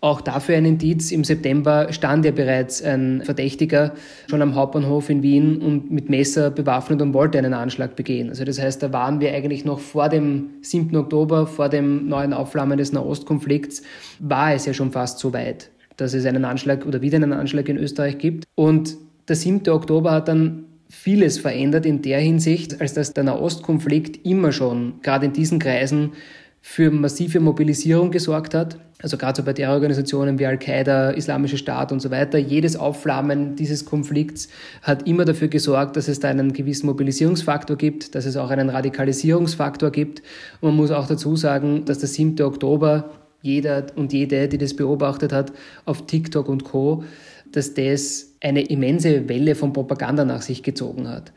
Auch 0.00 0.20
dafür 0.20 0.56
ein 0.56 0.64
Indiz. 0.64 1.12
Im 1.12 1.22
September 1.22 1.92
stand 1.92 2.24
ja 2.24 2.32
bereits 2.32 2.82
ein 2.82 3.22
Verdächtiger 3.22 3.92
schon 4.28 4.42
am 4.42 4.56
Hauptbahnhof 4.56 5.08
in 5.10 5.22
Wien 5.22 5.62
und 5.62 5.92
mit 5.92 6.10
Messer 6.10 6.50
bewaffnet 6.50 7.00
und 7.02 7.14
wollte 7.14 7.38
einen 7.38 7.54
Anschlag 7.54 7.94
begehen. 7.94 8.28
Also 8.28 8.44
das 8.44 8.60
heißt, 8.60 8.82
da 8.82 8.92
waren 8.92 9.20
wir 9.20 9.32
eigentlich 9.32 9.64
noch 9.64 9.78
vor 9.78 10.08
dem 10.08 10.50
7. 10.62 10.96
Oktober, 10.96 11.46
vor 11.46 11.68
dem 11.68 12.08
neuen 12.08 12.32
Aufflammen 12.32 12.78
des 12.78 12.92
Nahostkonflikts, 12.92 13.82
war 14.18 14.54
es 14.54 14.66
ja 14.66 14.74
schon 14.74 14.90
fast 14.90 15.20
so 15.20 15.32
weit, 15.32 15.70
dass 15.96 16.14
es 16.14 16.26
einen 16.26 16.44
Anschlag 16.44 16.86
oder 16.86 17.00
wieder 17.02 17.16
einen 17.16 17.32
Anschlag 17.32 17.68
in 17.68 17.76
Österreich 17.76 18.18
gibt. 18.18 18.44
Und 18.54 18.96
der 19.28 19.36
7. 19.36 19.68
Oktober 19.68 20.12
hat 20.12 20.28
dann 20.28 20.64
vieles 20.88 21.38
verändert 21.38 21.86
in 21.86 22.02
der 22.02 22.20
Hinsicht, 22.20 22.80
als 22.80 22.92
dass 22.94 23.14
der 23.14 23.24
Nahostkonflikt 23.24 24.26
immer 24.26 24.52
schon, 24.52 24.94
gerade 25.02 25.26
in 25.26 25.32
diesen 25.32 25.58
Kreisen, 25.58 26.12
für 26.60 26.90
massive 26.90 27.40
Mobilisierung 27.40 28.12
gesorgt 28.12 28.54
hat. 28.54 28.78
Also 29.02 29.16
gerade 29.16 29.36
so 29.36 29.42
bei 29.42 29.52
Terrororganisationen 29.52 30.38
wie 30.38 30.46
Al-Qaida, 30.46 31.10
Islamischer 31.10 31.56
Staat 31.56 31.90
und 31.90 32.00
so 32.00 32.12
weiter. 32.12 32.38
Jedes 32.38 32.76
Aufflammen 32.76 33.56
dieses 33.56 33.84
Konflikts 33.84 34.48
hat 34.82 35.08
immer 35.08 35.24
dafür 35.24 35.48
gesorgt, 35.48 35.96
dass 35.96 36.06
es 36.06 36.20
da 36.20 36.28
einen 36.28 36.52
gewissen 36.52 36.86
Mobilisierungsfaktor 36.86 37.76
gibt, 37.76 38.14
dass 38.14 38.26
es 38.26 38.36
auch 38.36 38.50
einen 38.50 38.70
Radikalisierungsfaktor 38.70 39.90
gibt. 39.90 40.22
Und 40.60 40.68
man 40.68 40.76
muss 40.76 40.92
auch 40.92 41.08
dazu 41.08 41.34
sagen, 41.34 41.84
dass 41.84 41.98
der 41.98 42.08
7. 42.08 42.40
Oktober 42.42 43.10
jeder 43.42 43.86
und 43.96 44.12
jede, 44.12 44.48
die 44.48 44.58
das 44.58 44.74
beobachtet 44.74 45.32
hat, 45.32 45.52
auf 45.84 46.06
TikTok 46.06 46.48
und 46.48 46.64
Co., 46.64 47.04
dass 47.52 47.74
das 47.74 48.34
eine 48.40 48.62
immense 48.62 49.28
Welle 49.28 49.54
von 49.54 49.72
Propaganda 49.72 50.24
nach 50.24 50.42
sich 50.42 50.62
gezogen 50.62 51.08
hat. 51.08 51.32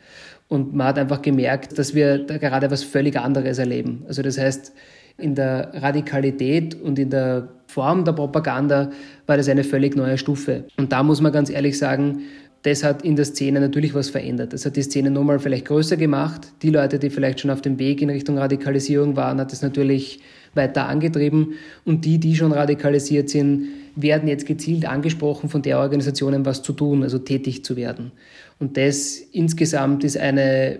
Und 0.47 0.73
man 0.73 0.87
hat 0.87 0.99
einfach 0.99 1.21
gemerkt, 1.21 1.77
dass 1.77 1.93
wir 1.93 2.19
da 2.19 2.37
gerade 2.37 2.71
was 2.71 2.83
völlig 2.83 3.17
anderes 3.17 3.57
erleben. 3.57 4.03
Also 4.07 4.21
das 4.21 4.37
heißt, 4.37 4.73
in 5.17 5.35
der 5.35 5.71
Radikalität 5.73 6.79
und 6.81 6.99
in 6.99 7.09
der 7.09 7.49
Form 7.67 8.05
der 8.05 8.13
Propaganda 8.13 8.91
war 9.25 9.37
das 9.37 9.49
eine 9.49 9.63
völlig 9.63 9.95
neue 9.95 10.17
Stufe. 10.17 10.65
Und 10.77 10.91
da 10.91 11.03
muss 11.03 11.21
man 11.21 11.31
ganz 11.31 11.49
ehrlich 11.49 11.77
sagen, 11.77 12.23
das 12.63 12.83
hat 12.83 13.03
in 13.03 13.15
der 13.15 13.25
Szene 13.25 13.59
natürlich 13.59 13.93
was 13.93 14.09
verändert. 14.09 14.51
Das 14.51 14.65
hat 14.65 14.75
die 14.75 14.81
Szene 14.81 15.11
nochmal 15.11 15.39
vielleicht 15.39 15.65
größer 15.65 15.97
gemacht. 15.97 16.51
Die 16.63 16.71
Leute, 16.71 16.97
die 16.97 17.11
vielleicht 17.11 17.39
schon 17.39 17.51
auf 17.51 17.61
dem 17.61 17.77
Weg 17.77 18.01
in 18.01 18.09
Richtung 18.09 18.37
Radikalisierung 18.37 19.15
waren, 19.15 19.39
hat 19.39 19.53
es 19.53 19.61
natürlich 19.61 20.19
weiter 20.55 20.87
angetrieben. 20.87 21.53
Und 21.85 22.05
die, 22.05 22.17
die 22.17 22.35
schon 22.35 22.51
radikalisiert 22.51 23.29
sind, 23.29 23.67
werden 23.95 24.27
jetzt 24.27 24.45
gezielt 24.45 24.85
angesprochen 24.85 25.49
von 25.49 25.61
der 25.61 25.79
Organisationen, 25.79 26.45
was 26.45 26.61
zu 26.61 26.73
tun, 26.73 27.03
also 27.03 27.19
tätig 27.19 27.63
zu 27.63 27.75
werden. 27.75 28.11
Und 28.59 28.77
das 28.77 29.17
insgesamt 29.31 30.03
ist 30.03 30.17
eine 30.17 30.79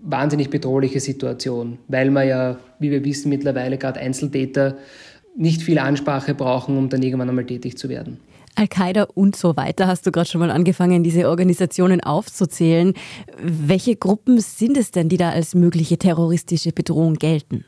wahnsinnig 0.00 0.50
bedrohliche 0.50 1.00
Situation, 1.00 1.78
weil 1.88 2.10
man 2.10 2.28
ja, 2.28 2.58
wie 2.78 2.90
wir 2.90 3.04
wissen, 3.04 3.30
mittlerweile 3.30 3.78
gerade 3.78 4.00
Einzeltäter 4.00 4.76
nicht 5.36 5.62
viel 5.62 5.78
Ansprache 5.78 6.34
brauchen, 6.34 6.76
um 6.76 6.88
dann 6.88 7.02
irgendwann 7.02 7.28
einmal 7.28 7.46
tätig 7.46 7.76
zu 7.76 7.88
werden. 7.88 8.18
Al-Qaida 8.56 9.04
und 9.14 9.34
so 9.34 9.56
weiter 9.56 9.88
hast 9.88 10.06
du 10.06 10.12
gerade 10.12 10.28
schon 10.28 10.40
mal 10.40 10.50
angefangen, 10.50 11.02
diese 11.02 11.28
Organisationen 11.28 12.00
aufzuzählen. 12.00 12.94
Welche 13.42 13.96
Gruppen 13.96 14.38
sind 14.38 14.76
es 14.76 14.92
denn, 14.92 15.08
die 15.08 15.16
da 15.16 15.30
als 15.30 15.56
mögliche 15.56 15.98
terroristische 15.98 16.70
Bedrohung 16.70 17.14
gelten? 17.14 17.64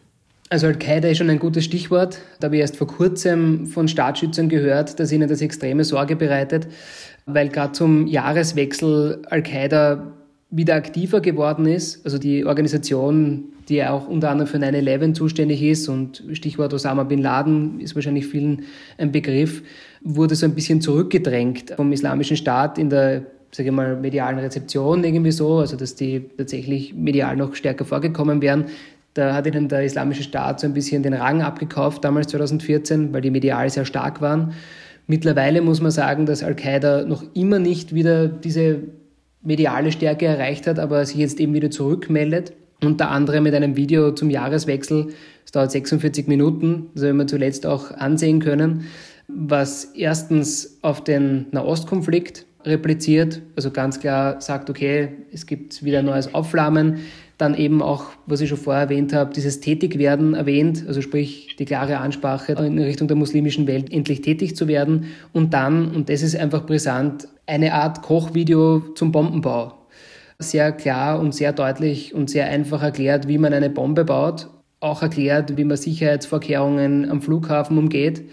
Also 0.49 0.69
Al-Qaida 0.69 1.09
ist 1.09 1.19
schon 1.19 1.31
ein 1.31 1.41
gutes 1.41 1.65
Stichwort. 1.65 2.21
Da 2.39 2.47
habe 2.47 2.57
ich 2.57 2.61
erst 2.61 2.77
vor 2.77 2.87
kurzem 2.87 3.67
von 3.67 3.89
Staatsschützern 3.89 4.49
gehört, 4.49 5.01
dass 5.01 5.11
ihnen 5.11 5.29
das 5.29 5.41
extreme 5.41 5.83
Sorge 5.83 6.15
bereitet, 6.15 6.69
weil 7.27 7.49
gerade 7.49 7.73
zum 7.73 8.07
Jahreswechsel 8.07 9.23
Al-Qaida 9.29 10.13
wieder 10.51 10.77
aktiver 10.77 11.21
geworden 11.21 11.67
ist. 11.67 12.05
Also 12.05 12.19
die 12.19 12.45
Organisation, 12.45 13.47
die 13.69 13.77
ja 13.77 13.91
auch 13.91 14.07
unter 14.07 14.31
anderem 14.31 14.49
für 14.49 14.59
9-11 14.59 15.15
zuständig 15.15 15.61
ist 15.63 15.89
und 15.89 16.23
Stichwort 16.33 16.73
Osama 16.73 17.03
bin 17.03 17.21
Laden 17.21 17.81
ist 17.81 17.97
wahrscheinlich 17.97 18.29
vielen 18.29 18.63
ein 18.99 19.11
Begriff, 19.11 19.65
wurde 20.03 20.37
so 20.37 20.47
ein 20.47 20.55
bisschen 20.55 20.81
zurückgedrängt 20.81 21.73
vom 21.75 21.93
Islamischen 21.93 22.37
Staat 22.37 22.79
in 22.79 22.91
der 22.91 23.27
sage 23.53 23.71
ich 23.71 23.75
mal, 23.75 23.97
medialen 23.97 24.39
Rezeption 24.39 25.03
irgendwie 25.03 25.33
so, 25.33 25.59
also 25.59 25.77
dass 25.77 25.95
die 25.95 26.29
tatsächlich 26.37 26.95
medial 26.95 27.37
noch 27.37 27.55
stärker 27.55 27.85
vorgekommen 27.85 28.43
wären. 28.43 28.67
Da 29.17 29.33
hat 29.33 29.47
ihnen 29.47 29.69
der 29.69 29.83
Islamische 29.83 30.23
Staat 30.23 30.61
so 30.61 30.67
ein 30.67 30.75
bisschen 30.75 31.03
den 31.03 31.15
Rang 31.15 31.41
abgekauft, 31.41 32.05
damals 32.05 32.29
2014, 32.29 33.15
weil 33.15 33.23
die 33.23 33.31
medial 33.31 33.71
sehr 33.71 33.87
stark 33.87 34.21
waren. 34.21 34.53
Mittlerweile 35.07 35.63
muss 35.63 35.81
man 35.81 35.91
sagen, 35.91 36.27
dass 36.27 36.43
Al-Qaida 36.43 37.07
noch 37.07 37.25
immer 37.33 37.59
nicht 37.59 37.95
wieder 37.95 38.29
diese 38.29 38.81
mediale 39.43 39.91
Stärke 39.91 40.27
erreicht 40.27 40.67
hat, 40.67 40.79
aber 40.79 41.07
sich 41.07 41.17
jetzt 41.17 41.41
eben 41.41 41.55
wieder 41.55 41.71
zurückmeldet. 41.71 42.53
Unter 42.85 43.11
anderem 43.11 43.45
mit 43.45 43.55
einem 43.55 43.75
Video 43.75 44.13
zum 44.13 44.29
Jahreswechsel. 44.29 45.09
Es 45.47 45.53
dauert 45.53 45.71
46 45.71 46.27
Minuten, 46.27 46.91
das 46.95 47.05
haben 47.05 47.17
wir 47.17 47.27
zuletzt 47.27 47.65
auch 47.65 47.93
ansehen 47.93 48.41
können, 48.41 48.85
was 49.29 49.93
erstens 49.95 50.77
auf 50.83 51.03
den 51.03 51.47
Nahostkonflikt 51.53 52.45
repliziert, 52.67 53.41
also 53.55 53.71
ganz 53.71 54.01
klar 54.01 54.41
sagt, 54.41 54.69
okay, 54.69 55.09
es 55.33 55.47
gibt 55.47 55.85
wieder 55.85 56.03
neues 56.03 56.35
Aufflammen, 56.35 56.99
dann 57.39 57.55
eben 57.55 57.83
auch, 57.83 58.07
was 58.27 58.41
ich 58.41 58.49
schon 58.49 58.59
vorher 58.59 58.85
erwähnt 58.85 59.13
habe, 59.13 59.33
dieses 59.35 59.61
Tätigwerden 59.61 60.35
erwähnt, 60.35 60.85
also 60.87 61.03
sprich 61.03 61.57
die 61.59 61.67
klare 61.67 61.99
Ansprache 61.99 62.53
in 62.53 62.79
Richtung 62.79 63.09
der 63.09 63.17
muslimischen 63.17 63.67
Welt 63.67 63.93
endlich 63.93 64.23
tätig 64.23 64.57
zu 64.57 64.69
werden 64.69 65.07
und 65.33 65.53
dann, 65.53 65.95
und 65.95 66.09
das 66.09 66.23
ist 66.23 66.37
einfach 66.37 66.65
brisant, 66.65 67.29
eine 67.47 67.75
Art 67.75 68.03
Kochvideo 68.03 68.81
zum 68.95 69.13
Bombenbau. 69.13 69.75
Sehr 70.39 70.73
klar 70.73 71.21
und 71.21 71.35
sehr 71.35 71.53
deutlich 71.53 72.15
und 72.15 72.31
sehr 72.31 72.47
einfach 72.47 72.83
erklärt, 72.83 73.29
wie 73.29 73.39
man 73.39 73.53
eine 73.53 73.71
Bombe 73.71 74.05
baut, 74.05 74.49
auch 74.81 75.03
erklärt, 75.03 75.57
wie 75.57 75.65
man 75.65 75.77
Sicherheitsvorkehrungen 75.77 77.11
am 77.11 77.23
Flughafen 77.23 77.79
umgeht 77.79 78.25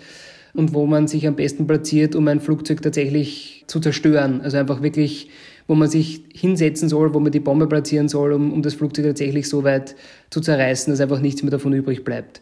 und 0.54 0.74
wo 0.74 0.86
man 0.86 1.08
sich 1.08 1.28
am 1.28 1.36
besten 1.36 1.68
platziert, 1.68 2.16
um 2.16 2.28
ein 2.28 2.40
Flugzeug 2.40 2.82
tatsächlich 2.82 3.64
zu 3.68 3.80
zerstören. 3.80 4.42
Also 4.42 4.58
einfach 4.58 4.82
wirklich 4.82 5.30
wo 5.68 5.76
man 5.76 5.90
sich 5.90 6.24
hinsetzen 6.34 6.90
soll, 6.90 7.14
wo 7.14 7.20
man 7.20 7.32
die 7.32 7.40
Bombe 7.40 7.68
platzieren 7.68 8.10
soll, 8.10 8.34
um, 8.34 8.52
um 8.52 8.62
das 8.62 8.74
Flugzeug 8.74 9.06
tatsächlich 9.06 9.48
so 9.50 9.64
weit 9.64 9.96
zu 10.30 10.42
zerreißen, 10.42 10.92
dass 10.92 11.02
einfach 11.02 11.20
nichts 11.20 11.44
mehr 11.44 11.52
davon 11.52 11.74
übrig 11.74 12.04
bleibt. 12.04 12.42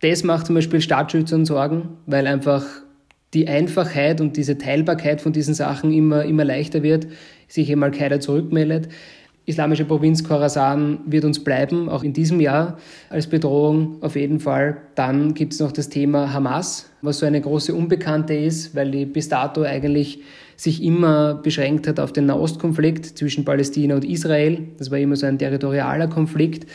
Das 0.00 0.24
macht 0.24 0.46
zum 0.46 0.54
Beispiel 0.54 0.80
Staatsschützern 0.80 1.44
Sorgen, 1.44 1.90
weil 2.06 2.26
einfach 2.26 2.64
die 3.34 3.48
Einfachheit 3.48 4.20
und 4.20 4.36
diese 4.36 4.58
Teilbarkeit 4.58 5.20
von 5.20 5.32
diesen 5.32 5.54
Sachen 5.54 5.92
immer, 5.92 6.24
immer 6.24 6.44
leichter 6.44 6.82
wird, 6.82 7.06
sich 7.48 7.70
eben 7.70 7.82
Al-Qaida 7.82 8.20
zurückmeldet. 8.20 8.88
Islamische 9.44 9.84
Provinz 9.84 10.22
Khorasan 10.22 11.00
wird 11.06 11.24
uns 11.24 11.42
bleiben, 11.42 11.88
auch 11.88 12.04
in 12.04 12.12
diesem 12.12 12.40
Jahr 12.40 12.78
als 13.10 13.26
Bedrohung 13.26 13.96
auf 14.00 14.14
jeden 14.14 14.38
Fall. 14.38 14.82
Dann 14.94 15.34
gibt 15.34 15.52
es 15.52 15.60
noch 15.60 15.72
das 15.72 15.88
Thema 15.88 16.32
Hamas, 16.32 16.90
was 17.02 17.18
so 17.18 17.26
eine 17.26 17.40
große 17.40 17.74
Unbekannte 17.74 18.34
ist, 18.34 18.76
weil 18.76 18.92
die 18.92 19.04
bis 19.04 19.28
dato 19.28 19.62
eigentlich 19.62 20.20
sich 20.56 20.82
immer 20.82 21.34
beschränkt 21.34 21.88
hat 21.88 21.98
auf 21.98 22.12
den 22.12 22.26
Nahostkonflikt 22.26 23.18
zwischen 23.18 23.44
Palästina 23.44 23.96
und 23.96 24.04
Israel. 24.04 24.68
Das 24.78 24.92
war 24.92 24.98
immer 24.98 25.16
so 25.16 25.26
ein 25.26 25.38
territorialer 25.38 26.06
Konflikt. 26.06 26.70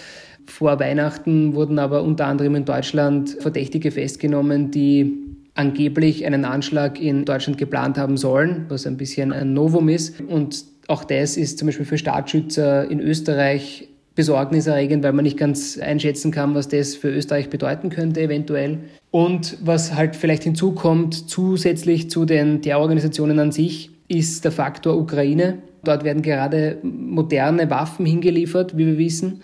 Vor 0.46 0.78
Weihnachten 0.80 1.56
wurden 1.56 1.80
aber 1.80 2.04
unter 2.04 2.26
anderem 2.26 2.56
in 2.56 2.66
Deutschland 2.66 3.38
Verdächtige 3.40 3.92
festgenommen, 3.92 4.72
die 4.72 5.14
angeblich 5.56 6.26
einen 6.26 6.44
Anschlag 6.44 7.02
in 7.02 7.24
Deutschland 7.24 7.58
geplant 7.58 7.98
haben 7.98 8.18
sollen, 8.18 8.66
was 8.68 8.86
ein 8.86 8.98
bisschen 8.98 9.32
ein 9.32 9.54
Novum 9.54 9.90
ist. 9.90 10.22
Und 10.22 10.66
auch 10.88 11.04
das 11.04 11.38
ist 11.38 11.60
zum 11.60 11.68
Beispiel 11.68 11.86
für 11.86 11.98
Staatsschützer 11.98 12.90
in 12.90 13.00
Österreich 13.00 13.90
besorgniserregend, 14.16 15.04
weil 15.04 15.14
man 15.14 15.24
nicht 15.24 15.38
ganz 15.38 15.78
einschätzen 15.78 16.32
kann, 16.32 16.56
was 16.56 16.68
das 16.68 16.96
für 16.96 17.10
Österreich 17.10 17.50
bedeuten 17.50 17.90
könnte 17.90 18.22
eventuell. 18.22 18.80
Und 19.12 19.58
was 19.62 19.94
halt 19.94 20.16
vielleicht 20.16 20.44
hinzukommt, 20.44 21.30
zusätzlich 21.30 22.10
zu 22.10 22.26
den 22.26 22.62
Terrororganisationen 22.62 23.40
an 23.40 23.52
sich, 23.52 23.92
ist 24.08 24.44
der 24.44 24.52
Faktor 24.52 24.98
Ukraine. 24.98 25.60
Dort 25.84 26.04
werden 26.04 26.24
gerade 26.24 26.78
moderne 26.82 27.70
Waffen 27.70 28.06
hingeliefert, 28.06 28.78
wie 28.78 28.88
wir 28.88 28.98
wissen. 28.98 29.42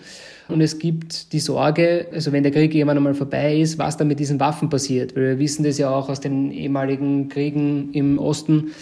Und 0.48 0.60
es 0.60 0.78
gibt 0.78 1.32
die 1.32 1.38
Sorge, 1.38 2.06
also 2.12 2.32
wenn 2.32 2.42
der 2.42 2.52
Krieg 2.52 2.74
irgendwann 2.74 2.98
einmal 2.98 3.14
vorbei 3.14 3.58
ist, 3.58 3.78
was 3.78 3.96
dann 3.96 4.08
mit 4.08 4.18
diesen 4.18 4.40
Waffen 4.40 4.68
passiert. 4.68 5.14
Weil 5.14 5.22
wir 5.22 5.38
wissen 5.38 5.64
das 5.64 5.78
ja 5.78 5.88
auch 5.90 6.08
aus 6.08 6.20
den 6.20 6.50
ehemaligen 6.50 7.28
Kriegen 7.28 7.90
im 7.92 8.18
Osten, 8.18 8.72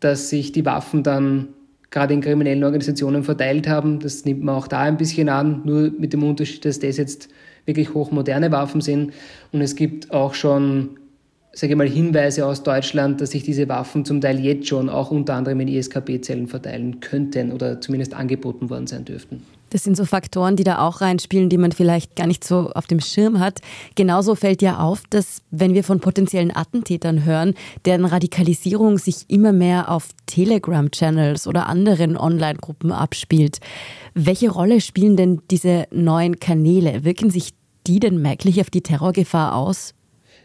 dass 0.00 0.30
sich 0.30 0.50
die 0.52 0.64
Waffen 0.64 1.02
dann 1.02 1.48
gerade 1.92 2.14
in 2.14 2.22
kriminellen 2.22 2.64
Organisationen 2.64 3.22
verteilt 3.22 3.68
haben. 3.68 4.00
Das 4.00 4.24
nimmt 4.24 4.42
man 4.42 4.56
auch 4.56 4.66
da 4.66 4.80
ein 4.80 4.96
bisschen 4.96 5.28
an, 5.28 5.60
nur 5.64 5.92
mit 5.96 6.12
dem 6.12 6.24
Unterschied, 6.24 6.64
dass 6.64 6.80
das 6.80 6.96
jetzt 6.96 7.28
wirklich 7.66 7.94
hochmoderne 7.94 8.50
Waffen 8.50 8.80
sind. 8.80 9.12
Und 9.52 9.60
es 9.60 9.76
gibt 9.76 10.10
auch 10.10 10.34
schon, 10.34 10.98
sage 11.52 11.74
ich 11.74 11.76
mal, 11.76 11.88
Hinweise 11.88 12.46
aus 12.46 12.64
Deutschland, 12.64 13.20
dass 13.20 13.30
sich 13.30 13.44
diese 13.44 13.68
Waffen 13.68 14.04
zum 14.04 14.20
Teil 14.20 14.40
jetzt 14.40 14.66
schon 14.66 14.88
auch 14.88 15.12
unter 15.12 15.34
anderem 15.34 15.60
in 15.60 15.68
ISKP-Zellen 15.68 16.48
verteilen 16.48 16.98
könnten 16.98 17.52
oder 17.52 17.80
zumindest 17.80 18.14
angeboten 18.14 18.70
worden 18.70 18.88
sein 18.88 19.04
dürften. 19.04 19.42
Das 19.72 19.84
sind 19.84 19.96
so 19.96 20.04
Faktoren, 20.04 20.54
die 20.54 20.64
da 20.64 20.86
auch 20.86 21.00
reinspielen, 21.00 21.48
die 21.48 21.56
man 21.56 21.72
vielleicht 21.72 22.14
gar 22.14 22.26
nicht 22.26 22.44
so 22.44 22.70
auf 22.74 22.86
dem 22.86 23.00
Schirm 23.00 23.40
hat. 23.40 23.60
Genauso 23.94 24.34
fällt 24.34 24.60
ja 24.60 24.80
auf, 24.80 25.04
dass 25.08 25.40
wenn 25.50 25.72
wir 25.72 25.82
von 25.82 25.98
potenziellen 25.98 26.54
Attentätern 26.54 27.24
hören, 27.24 27.54
deren 27.86 28.04
Radikalisierung 28.04 28.98
sich 28.98 29.24
immer 29.28 29.52
mehr 29.54 29.90
auf 29.90 30.10
Telegram-Channels 30.26 31.46
oder 31.46 31.68
anderen 31.70 32.18
Online-Gruppen 32.18 32.92
abspielt. 32.92 33.60
Welche 34.12 34.50
Rolle 34.50 34.82
spielen 34.82 35.16
denn 35.16 35.40
diese 35.50 35.86
neuen 35.90 36.38
Kanäle? 36.38 37.04
Wirken 37.04 37.30
sich 37.30 37.54
die 37.86 37.98
denn 37.98 38.20
merklich 38.20 38.60
auf 38.60 38.68
die 38.68 38.82
Terrorgefahr 38.82 39.56
aus? 39.56 39.94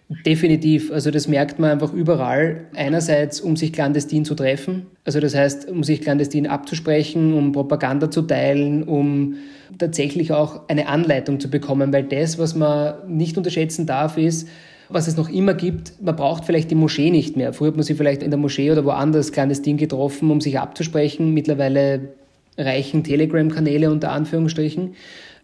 Definitiv. 0.10 0.92
Also 0.92 1.12
das 1.12 1.28
merkt 1.28 1.60
man 1.60 1.72
einfach 1.72 1.92
überall. 1.92 2.68
Einerseits, 2.76 3.42
um 3.42 3.58
sich 3.58 3.74
clandestin 3.74 4.24
zu 4.24 4.36
treffen. 4.36 4.86
Also 5.04 5.20
das 5.20 5.36
heißt, 5.36 5.70
um 5.70 5.84
sich 5.84 6.02
clandestin 6.02 6.48
abzusprechen, 6.48 7.34
um 7.34 7.52
Propaganda 7.52 8.10
zu 8.10 8.22
teilen, 8.22 8.84
um 8.84 9.36
tatsächlich 9.78 10.32
auch 10.32 10.70
eine 10.70 10.88
Anleitung 10.88 11.42
zu 11.42 11.50
bekommen. 11.50 11.92
Weil 11.92 12.04
das, 12.04 12.40
was 12.40 12.56
man 12.56 12.96
nicht 13.08 13.38
unterschätzen 13.38 13.86
darf, 13.86 14.18
ist, 14.18 14.48
was 14.88 15.10
es 15.10 15.18
noch 15.18 15.28
immer 15.28 15.54
gibt, 15.54 16.02
man 16.02 16.16
braucht 16.16 16.46
vielleicht 16.46 16.72
die 16.72 16.76
Moschee 16.76 17.12
nicht 17.12 17.36
mehr. 17.36 17.52
Früher 17.52 17.70
hat 17.70 17.76
man 17.76 17.84
sie 17.84 17.96
vielleicht 17.96 18.24
in 18.24 18.32
der 18.32 18.40
Moschee 18.40 18.72
oder 18.72 18.86
woanders 18.86 19.34
clandestin 19.34 19.76
getroffen, 19.76 20.32
um 20.32 20.40
sich 20.40 20.58
abzusprechen. 20.58 21.34
Mittlerweile 21.34 22.14
reichen 22.58 23.04
Telegram-Kanäle 23.04 23.92
unter 23.92 24.14
Anführungsstrichen. 24.14 24.96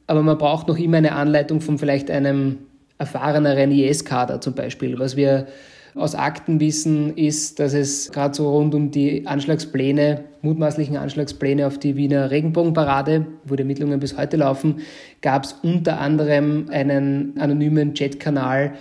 Aber 0.08 0.24
man 0.24 0.38
braucht 0.38 0.70
noch 0.70 0.78
immer 0.78 0.98
eine 0.98 1.12
Anleitung 1.12 1.60
von 1.60 1.78
vielleicht 1.78 2.10
einem 2.10 2.60
erfahreneren 2.98 3.72
IS-Kader 3.72 4.42
zum 4.42 4.54
Beispiel. 4.54 5.00
Was 5.00 5.16
wir 5.16 5.48
aus 5.96 6.16
Akten 6.16 6.60
wissen, 6.60 7.16
ist, 7.16 7.60
dass 7.60 7.74
es 7.74 8.12
gerade 8.12 8.34
so 8.34 8.52
rund 8.52 8.74
um 8.74 8.92
die 8.92 9.28
Anschlagspläne, 9.28 10.24
mutmaßlichen 10.42 10.98
Anschlagspläne 10.98 11.68
auf 11.68 11.78
die 11.78 11.96
Wiener 11.96 12.32
Regenbogenparade, 12.32 13.28
wo 13.46 13.56
die 13.56 13.62
Ermittlungen 13.62 14.00
bis 14.00 14.18
heute 14.18 14.38
laufen, 14.38 14.82
gab 15.22 15.44
es 15.44 15.54
unter 15.62 16.00
anderem 16.00 16.68
einen 16.72 17.38
anonymen 17.40 17.94
Chatkanal, 17.94 18.74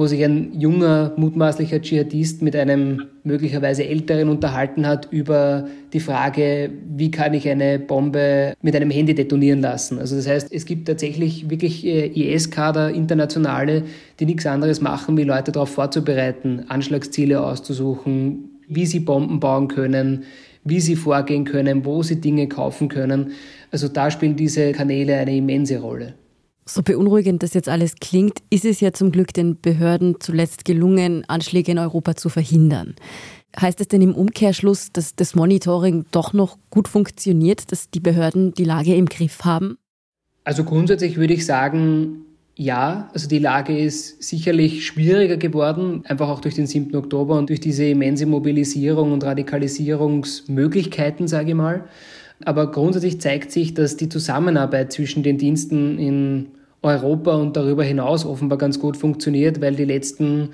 wo 0.00 0.06
sich 0.06 0.24
ein 0.24 0.58
junger, 0.58 1.12
mutmaßlicher 1.18 1.82
Dschihadist 1.82 2.40
mit 2.40 2.56
einem 2.56 3.08
möglicherweise 3.22 3.86
Älteren 3.86 4.30
unterhalten 4.30 4.86
hat 4.86 5.08
über 5.10 5.68
die 5.92 6.00
Frage, 6.00 6.70
wie 6.88 7.10
kann 7.10 7.34
ich 7.34 7.46
eine 7.46 7.78
Bombe 7.78 8.54
mit 8.62 8.74
einem 8.74 8.90
Handy 8.90 9.14
detonieren 9.14 9.60
lassen. 9.60 9.98
Also 9.98 10.16
das 10.16 10.26
heißt, 10.26 10.48
es 10.52 10.64
gibt 10.64 10.88
tatsächlich 10.88 11.50
wirklich 11.50 11.84
äh, 11.84 12.06
IS-Kader, 12.06 12.94
internationale, 12.94 13.82
die 14.18 14.24
nichts 14.24 14.46
anderes 14.46 14.80
machen, 14.80 15.18
wie 15.18 15.24
Leute 15.24 15.52
darauf 15.52 15.68
vorzubereiten, 15.68 16.64
Anschlagsziele 16.68 17.44
auszusuchen, 17.44 18.58
wie 18.68 18.86
sie 18.86 19.00
Bomben 19.00 19.38
bauen 19.38 19.68
können, 19.68 20.24
wie 20.64 20.80
sie 20.80 20.96
vorgehen 20.96 21.44
können, 21.44 21.84
wo 21.84 22.02
sie 22.02 22.22
Dinge 22.22 22.48
kaufen 22.48 22.88
können. 22.88 23.32
Also 23.70 23.88
da 23.88 24.10
spielen 24.10 24.34
diese 24.34 24.72
Kanäle 24.72 25.18
eine 25.18 25.36
immense 25.36 25.78
Rolle. 25.78 26.14
So 26.66 26.82
beunruhigend 26.82 27.42
das 27.42 27.54
jetzt 27.54 27.68
alles 27.68 27.96
klingt, 27.96 28.38
ist 28.50 28.64
es 28.64 28.80
ja 28.80 28.92
zum 28.92 29.10
Glück 29.10 29.32
den 29.32 29.60
Behörden 29.60 30.16
zuletzt 30.20 30.64
gelungen, 30.64 31.24
Anschläge 31.26 31.72
in 31.72 31.78
Europa 31.78 32.14
zu 32.16 32.28
verhindern. 32.28 32.94
Heißt 33.58 33.80
es 33.80 33.88
denn 33.88 34.02
im 34.02 34.14
Umkehrschluss, 34.14 34.92
dass 34.92 35.16
das 35.16 35.34
Monitoring 35.34 36.04
doch 36.12 36.32
noch 36.32 36.58
gut 36.70 36.86
funktioniert, 36.86 37.72
dass 37.72 37.90
die 37.90 37.98
Behörden 37.98 38.54
die 38.54 38.62
Lage 38.64 38.94
im 38.94 39.06
Griff 39.06 39.44
haben? 39.44 39.76
Also 40.44 40.62
grundsätzlich 40.64 41.16
würde 41.16 41.34
ich 41.34 41.44
sagen, 41.44 42.24
ja, 42.54 43.10
also 43.14 43.28
die 43.28 43.38
Lage 43.38 43.76
ist 43.76 44.22
sicherlich 44.22 44.86
schwieriger 44.86 45.38
geworden, 45.38 46.04
einfach 46.06 46.28
auch 46.28 46.40
durch 46.40 46.54
den 46.54 46.66
7. 46.66 46.94
Oktober 46.94 47.38
und 47.38 47.48
durch 47.48 47.60
diese 47.60 47.86
immense 47.86 48.26
Mobilisierung 48.26 49.12
und 49.12 49.24
Radikalisierungsmöglichkeiten, 49.24 51.26
sage 51.26 51.50
ich 51.50 51.56
mal. 51.56 51.88
Aber 52.44 52.70
grundsätzlich 52.70 53.20
zeigt 53.20 53.52
sich, 53.52 53.74
dass 53.74 53.96
die 53.96 54.08
Zusammenarbeit 54.08 54.92
zwischen 54.92 55.22
den 55.22 55.38
Diensten 55.38 55.98
in 55.98 56.46
Europa 56.82 57.34
und 57.34 57.56
darüber 57.56 57.84
hinaus 57.84 58.24
offenbar 58.24 58.58
ganz 58.58 58.78
gut 58.78 58.96
funktioniert, 58.96 59.60
weil 59.60 59.74
die 59.74 59.84
letzten 59.84 60.50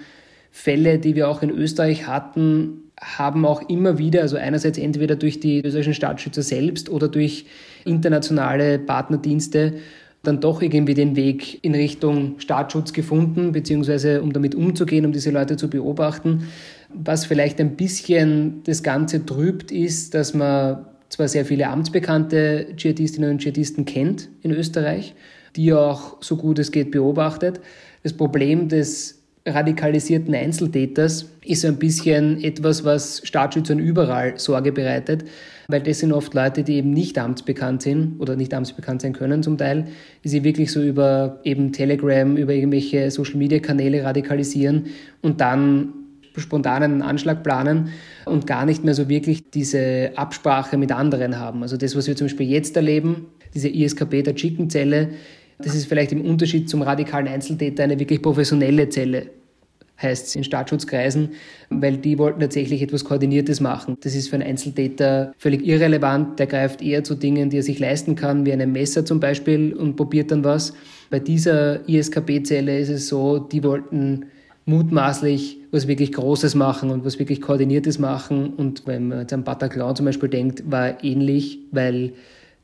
Fälle, 0.50 0.98
die 0.98 1.14
wir 1.14 1.28
auch 1.28 1.42
in 1.42 1.50
Österreich 1.50 2.06
hatten, 2.06 2.82
haben 3.00 3.44
auch 3.44 3.68
immer 3.68 3.98
wieder, 3.98 4.22
also 4.22 4.36
einerseits 4.36 4.78
entweder 4.78 5.16
durch 5.16 5.38
die 5.38 5.60
österreichischen 5.60 5.94
Staatsschützer 5.94 6.42
selbst 6.42 6.88
oder 6.88 7.08
durch 7.08 7.46
internationale 7.84 8.78
Partnerdienste, 8.78 9.74
dann 10.22 10.40
doch 10.40 10.62
irgendwie 10.62 10.94
den 10.94 11.14
Weg 11.14 11.62
in 11.62 11.74
Richtung 11.74 12.40
Staatsschutz 12.40 12.92
gefunden, 12.92 13.52
beziehungsweise 13.52 14.22
um 14.22 14.32
damit 14.32 14.54
umzugehen, 14.54 15.06
um 15.06 15.12
diese 15.12 15.30
Leute 15.30 15.56
zu 15.56 15.70
beobachten. 15.70 16.48
Was 16.92 17.26
vielleicht 17.26 17.60
ein 17.60 17.76
bisschen 17.76 18.62
das 18.64 18.82
Ganze 18.82 19.24
trübt, 19.24 19.70
ist, 19.70 20.14
dass 20.14 20.34
man 20.34 20.86
zwar 21.08 21.28
sehr 21.28 21.44
viele 21.44 21.68
amtsbekannte 21.68 22.68
Dschihadistinnen 22.76 23.30
und 23.30 23.38
Dschihadisten 23.38 23.84
kennt 23.84 24.28
in 24.42 24.50
Österreich, 24.50 25.14
die 25.54 25.72
auch 25.72 26.16
so 26.20 26.36
gut 26.36 26.58
es 26.58 26.72
geht 26.72 26.90
beobachtet. 26.90 27.60
Das 28.02 28.12
Problem 28.12 28.68
des 28.68 29.22
radikalisierten 29.46 30.34
Einzeltäters 30.34 31.26
ist 31.44 31.64
ein 31.64 31.76
bisschen 31.76 32.42
etwas, 32.42 32.84
was 32.84 33.22
Staatsschützern 33.25 33.78
überall 33.78 34.38
Sorge 34.38 34.72
bereitet, 34.72 35.25
weil 35.68 35.82
das 35.82 36.00
sind 36.00 36.12
oft 36.12 36.34
Leute, 36.34 36.64
die 36.64 36.75
eben 36.75 36.90
nicht 36.90 37.16
amtsbekannt 37.16 37.82
sind 37.82 38.21
oder 38.21 38.34
nicht 38.34 38.52
amtsbekannt 38.52 39.02
sein 39.02 39.12
können 39.12 39.45
zum 39.45 39.56
Teil, 39.56 39.86
die 40.25 40.28
sie 40.28 40.42
wirklich 40.42 40.73
so 40.73 40.82
über 40.82 41.38
eben 41.45 41.73
Telegram, 41.73 42.36
über 42.36 42.52
irgendwelche 42.52 43.10
Social-Media-Kanäle 43.10 44.02
radikalisieren 44.02 44.86
und 45.23 45.40
dann 45.40 45.92
spontanen 46.40 47.02
Anschlag 47.02 47.42
planen 47.42 47.90
und 48.25 48.46
gar 48.46 48.66
nicht 48.66 48.84
mehr 48.84 48.94
so 48.94 49.08
wirklich 49.08 49.50
diese 49.50 50.12
Absprache 50.16 50.76
mit 50.76 50.92
anderen 50.92 51.38
haben. 51.38 51.62
Also 51.62 51.76
das, 51.76 51.96
was 51.96 52.06
wir 52.06 52.16
zum 52.16 52.26
Beispiel 52.26 52.49
jetzt 52.49 52.76
erleben, 52.76 53.26
diese 53.54 53.68
ISKP 53.68 54.22
der 54.22 54.34
Chicken-Zelle, 54.34 55.10
das 55.58 55.75
ist 55.75 55.86
vielleicht 55.86 56.12
im 56.12 56.22
Unterschied 56.22 56.68
zum 56.68 56.82
radikalen 56.82 57.28
Einzeltäter 57.28 57.84
eine 57.84 57.99
wirklich 57.99 58.20
professionelle 58.20 58.88
Zelle, 58.90 59.30
heißt 60.00 60.26
es 60.26 60.36
in 60.36 60.44
Staatsschutzkreisen, 60.44 61.30
weil 61.70 61.96
die 61.96 62.18
wollten 62.18 62.40
tatsächlich 62.40 62.82
etwas 62.82 63.04
Koordiniertes 63.04 63.60
machen. 63.60 63.96
Das 64.02 64.14
ist 64.14 64.28
für 64.28 64.36
einen 64.36 64.46
Einzeltäter 64.46 65.32
völlig 65.38 65.66
irrelevant. 65.66 66.38
Der 66.38 66.46
greift 66.46 66.82
eher 66.82 67.02
zu 67.04 67.14
Dingen, 67.14 67.49
die 67.49 67.58
er 67.58 67.62
sich 67.62 67.78
leisten 67.78 68.14
kann, 68.14 68.44
wie 68.44 68.52
einem 68.52 68.72
Messer 68.72 69.06
zum 69.06 69.20
Beispiel, 69.20 69.72
und 69.72 69.96
probiert 69.96 70.30
dann 70.30 70.44
was. 70.44 70.75
Bei 71.08 71.18
dieser 71.18 71.88
ISKP-Zelle 71.88 72.78
ist 72.78 72.90
es 72.90 73.08
so, 73.08 73.38
die 73.38 73.64
wollten 73.64 74.26
mutmaßlich 74.66 75.55
was 75.76 75.86
wirklich 75.86 76.12
Großes 76.12 76.54
machen 76.54 76.91
und 76.91 77.04
was 77.04 77.19
wirklich 77.19 77.41
Koordiniertes 77.41 77.99
machen. 77.99 78.54
Und 78.54 78.86
wenn 78.86 79.08
man 79.08 79.21
jetzt 79.21 79.32
an 79.32 79.45
Bataclan 79.45 79.95
zum 79.95 80.06
Beispiel 80.06 80.28
denkt, 80.28 80.69
war 80.71 81.04
ähnlich, 81.04 81.58
weil 81.71 82.15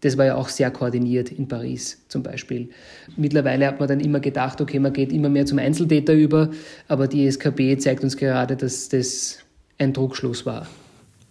das 0.00 0.18
war 0.18 0.24
ja 0.24 0.34
auch 0.34 0.48
sehr 0.48 0.70
koordiniert 0.70 1.30
in 1.30 1.46
Paris 1.46 2.02
zum 2.08 2.22
Beispiel. 2.24 2.70
Mittlerweile 3.16 3.66
hat 3.66 3.78
man 3.78 3.88
dann 3.88 4.00
immer 4.00 4.18
gedacht, 4.18 4.60
okay, 4.60 4.80
man 4.80 4.92
geht 4.92 5.12
immer 5.12 5.28
mehr 5.28 5.46
zum 5.46 5.58
Einzeltäter 5.58 6.14
über, 6.14 6.50
aber 6.88 7.06
die 7.06 7.26
SKB 7.26 7.78
zeigt 7.78 8.02
uns 8.02 8.16
gerade, 8.16 8.56
dass 8.56 8.88
das 8.88 9.38
ein 9.78 9.92
Druckschluss 9.92 10.44
war. 10.44 10.66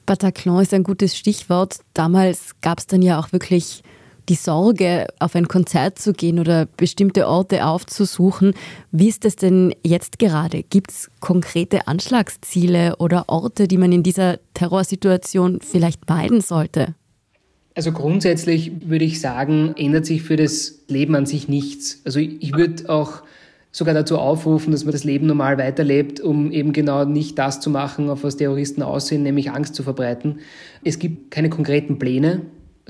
Bataclan 0.06 0.62
ist 0.62 0.74
ein 0.74 0.84
gutes 0.84 1.18
Stichwort. 1.18 1.80
Damals 1.94 2.52
gab 2.62 2.80
es 2.80 2.88
dann 2.88 3.02
ja 3.02 3.20
auch 3.20 3.34
wirklich 3.34 3.84
die 4.30 4.36
Sorge, 4.36 5.08
auf 5.20 5.36
ein 5.36 5.48
Konzert 5.48 6.00
zu 6.00 6.14
gehen 6.14 6.40
oder 6.40 6.66
bestimmte 6.66 7.28
Orte 7.28 7.66
aufzusuchen. 7.66 8.54
Wie 8.92 9.10
ist 9.10 9.26
das 9.26 9.36
denn 9.36 9.74
jetzt 9.84 10.20
gerade? 10.20 10.64
Gibt 10.64 10.92
es 10.92 11.10
konkrete 11.20 11.88
Anschlagsziele 11.88 12.96
oder 12.98 13.26
Orte, 13.28 13.68
die 13.68 13.78
man 13.78 13.92
in 13.92 14.04
dieser 14.04 14.40
Terrorsituation 14.54 15.60
vielleicht 15.62 16.10
meiden 16.10 16.42
sollte? 16.42 16.96
Also 17.74 17.92
grundsätzlich 17.92 18.90
würde 18.90 19.06
ich 19.06 19.22
sagen, 19.22 19.74
ändert 19.78 20.06
sich 20.06 20.24
für 20.24 20.36
das 20.36 20.80
Leben 20.88 21.16
an 21.16 21.26
sich 21.26 21.48
nichts. 21.48 22.02
Also 22.04 22.20
ich 22.20 22.54
würde 22.54 22.90
auch 22.90 23.24
sogar 23.72 23.94
dazu 23.94 24.18
aufrufen, 24.18 24.72
dass 24.72 24.84
man 24.84 24.92
das 24.92 25.06
Leben 25.06 25.28
normal 25.28 25.58
weiterlebt, 25.58 26.20
um 26.20 26.52
eben 26.52 26.74
genau 26.74 27.06
nicht 27.06 27.40
das 27.40 27.62
zu 27.62 27.70
machen, 27.70 28.10
auf 28.10 28.24
was 28.24 28.36
Terroristen 28.36 28.84
aussehen, 28.84 29.24
nämlich 29.24 29.52
Angst 29.52 29.76
zu 29.76 29.84
verbreiten. 29.84 30.40
Es 30.84 31.00
gibt 31.00 31.32
keine 31.32 31.50
konkreten 31.50 31.98
Pläne. 31.98 32.42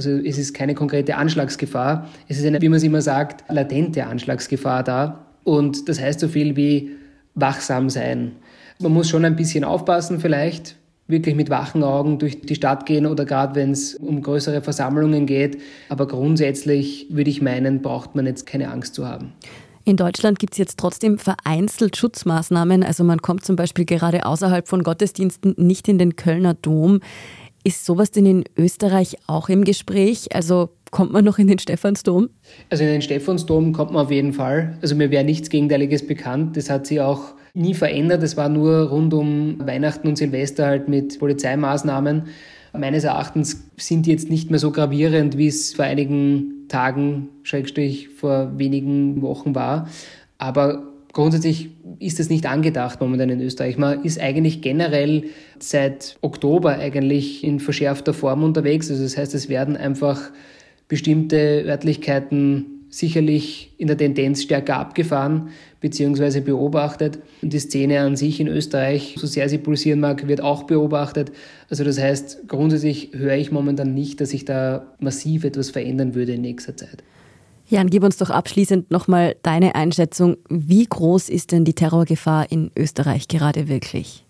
Also 0.02 0.18
es 0.18 0.40
ist 0.40 0.56
keine 0.56 0.74
konkrete 0.74 1.16
Anschlagsgefahr. 1.16 2.08
Es 2.28 2.40
ist 2.40 2.46
eine, 2.46 2.60
wie 2.60 2.70
man 2.70 2.78
es 2.78 2.84
immer 2.84 3.04
sagt, 3.04 3.44
latente 3.50 4.08
Anschlagsgefahr 4.08 4.84
da. 4.84 5.28
Und 5.44 5.88
das 5.88 6.02
heißt 6.02 6.20
so 6.20 6.28
viel 6.28 6.56
wie 6.56 6.94
wachsam 7.36 7.88
sein. 7.92 8.32
Man 8.80 8.94
muss 8.94 9.10
schon 9.10 9.26
ein 9.26 9.36
bisschen 9.36 9.64
aufpassen 9.64 10.20
vielleicht, 10.20 10.76
wirklich 11.08 11.36
mit 11.36 11.52
wachen 11.52 11.84
Augen 11.84 12.18
durch 12.18 12.42
die 12.42 12.56
Stadt 12.56 12.88
gehen 12.88 13.06
oder 13.06 13.26
gerade 13.26 13.54
wenn 13.54 13.72
es 13.72 13.94
um 13.94 14.24
größere 14.24 14.62
Versammlungen 14.64 15.28
geht. 15.28 15.62
Aber 15.88 16.08
grundsätzlich 16.08 17.06
würde 17.12 17.30
ich 17.30 17.44
meinen, 17.44 17.84
braucht 17.84 18.16
man 18.16 18.26
jetzt 18.26 18.48
keine 18.48 18.72
Angst 18.72 18.96
zu 18.96 19.08
haben. 19.08 19.34
In 19.84 19.98
Deutschland 19.98 20.40
gibt 20.40 20.54
es 20.54 20.58
jetzt 20.58 20.80
trotzdem 20.80 21.20
vereinzelt 21.20 21.96
Schutzmaßnahmen. 21.96 22.84
Also 22.84 23.04
man 23.04 23.22
kommt 23.22 23.46
zum 23.46 23.56
Beispiel 23.56 23.86
gerade 23.86 24.26
außerhalb 24.26 24.68
von 24.68 24.82
Gottesdiensten 24.82 25.54
nicht 25.58 25.88
in 25.88 26.00
den 26.00 26.16
Kölner 26.16 26.56
Dom. 26.56 27.02
Ist 27.64 27.86
sowas 27.86 28.10
denn 28.12 28.26
in 28.26 28.44
Österreich 28.58 29.18
auch 29.28 29.50
im 29.50 29.64
Gespräch? 29.64 30.34
Also 30.34 30.70
kommt 30.90 31.12
man 31.14 31.24
noch 31.24 31.38
in 31.38 31.48
den 31.48 31.60
Stephansdom? 31.60 32.30
Also 32.70 32.84
in 32.84 32.90
den 32.90 33.02
Stephansdom 33.02 33.72
kommt 33.72 33.92
man 33.92 34.06
auf 34.06 34.12
jeden 34.12 34.34
Fall. 34.34 34.78
Also 34.82 34.96
mir 34.96 35.12
wäre 35.12 35.24
nichts 35.24 35.50
Gegenteiliges 35.50 36.06
bekannt. 36.06 36.58
Das 36.58 36.70
hat 36.70 36.88
sich 36.88 37.02
auch 37.02 37.34
nie 37.54 37.74
verändert. 37.74 38.24
Es 38.24 38.36
war 38.36 38.50
nur 38.50 38.90
rund 38.90 39.14
um 39.14 39.58
Weihnachten 39.66 40.08
und 40.08 40.18
Silvester 40.18 40.66
halt 40.66 40.88
mit 40.90 41.20
Polizeimaßnahmen. 41.20 42.24
Meines 42.74 43.04
Erachtens 43.04 43.64
sind 43.78 44.06
die 44.06 44.12
jetzt 44.12 44.30
nicht 44.30 44.50
mehr 44.50 44.60
so 44.60 44.72
gravierend, 44.72 45.38
wie 45.38 45.48
es 45.48 45.74
vor 45.74 45.86
einigen 45.86 46.68
Tagen, 46.68 47.30
Schrägstrich 47.44 48.10
vor 48.10 48.58
wenigen 48.58 49.22
Wochen 49.22 49.56
war. 49.56 49.88
Aber 50.38 50.91
grundsätzlich 51.14 51.70
ist 52.00 52.20
es 52.20 52.30
nicht 52.30 52.46
angedacht 52.46 53.02
momentan 53.02 53.30
in 53.30 53.42
Österreich. 53.42 53.78
Man 53.78 54.04
ist 54.04 54.20
eigentlich 54.20 54.62
generell 54.62 55.26
seit 55.60 56.18
Oktober 56.22 56.78
eigentlich 56.78 57.44
in 57.44 57.60
verschärfter 57.60 58.14
Form 58.14 58.44
unterwegs. 58.44 58.90
Also 58.90 59.04
das 59.04 59.18
heißt, 59.18 59.34
es 59.36 59.50
werden 59.50 59.78
einfach 59.78 60.32
bestimmte 60.88 61.64
Örtlichkeiten 61.66 62.82
sicherlich 62.90 63.74
in 63.78 63.88
der 63.88 63.98
Tendenz 63.98 64.44
stärker 64.44 64.76
abgefahren 64.76 65.50
bzw. 65.80 66.42
beobachtet. 66.42 67.20
Und 67.42 67.54
die 67.54 67.60
Szene 67.60 68.02
an 68.02 68.18
sich 68.18 68.40
in 68.40 68.48
Österreich, 68.48 69.16
so 69.18 69.26
sehr 69.28 69.48
sie 69.48 69.58
pulsieren 69.58 70.02
mag, 70.02 70.28
wird 70.28 70.42
auch 70.42 70.64
beobachtet. 70.64 71.32
Also 71.70 71.86
das 71.86 72.00
heißt, 72.00 72.50
grundsätzlich 72.50 73.12
höre 73.14 73.38
ich 73.38 73.52
momentan 73.52 73.94
nicht, 73.94 74.20
dass 74.20 74.32
sich 74.32 74.44
da 74.44 74.94
massiv 75.00 75.46
etwas 75.46 75.70
verändern 75.70 76.16
würde 76.16 76.34
in 76.34 76.42
nächster 76.42 76.76
Zeit. 76.76 77.04
Jan, 77.72 77.90
gib 77.90 78.04
uns 78.04 78.18
doch 78.18 78.30
abschließend 78.30 78.92
nochmal 78.92 79.38
deine 79.44 79.76
Einschätzung. 79.76 80.36
Wie 80.50 80.86
groß 80.86 81.30
ist 81.30 81.54
denn 81.54 81.64
die 81.64 81.74
Terrorgefahr 81.74 82.52
in 82.52 82.70
Österreich 82.78 83.30
gerade 83.30 83.70
wirklich? 83.70 84.26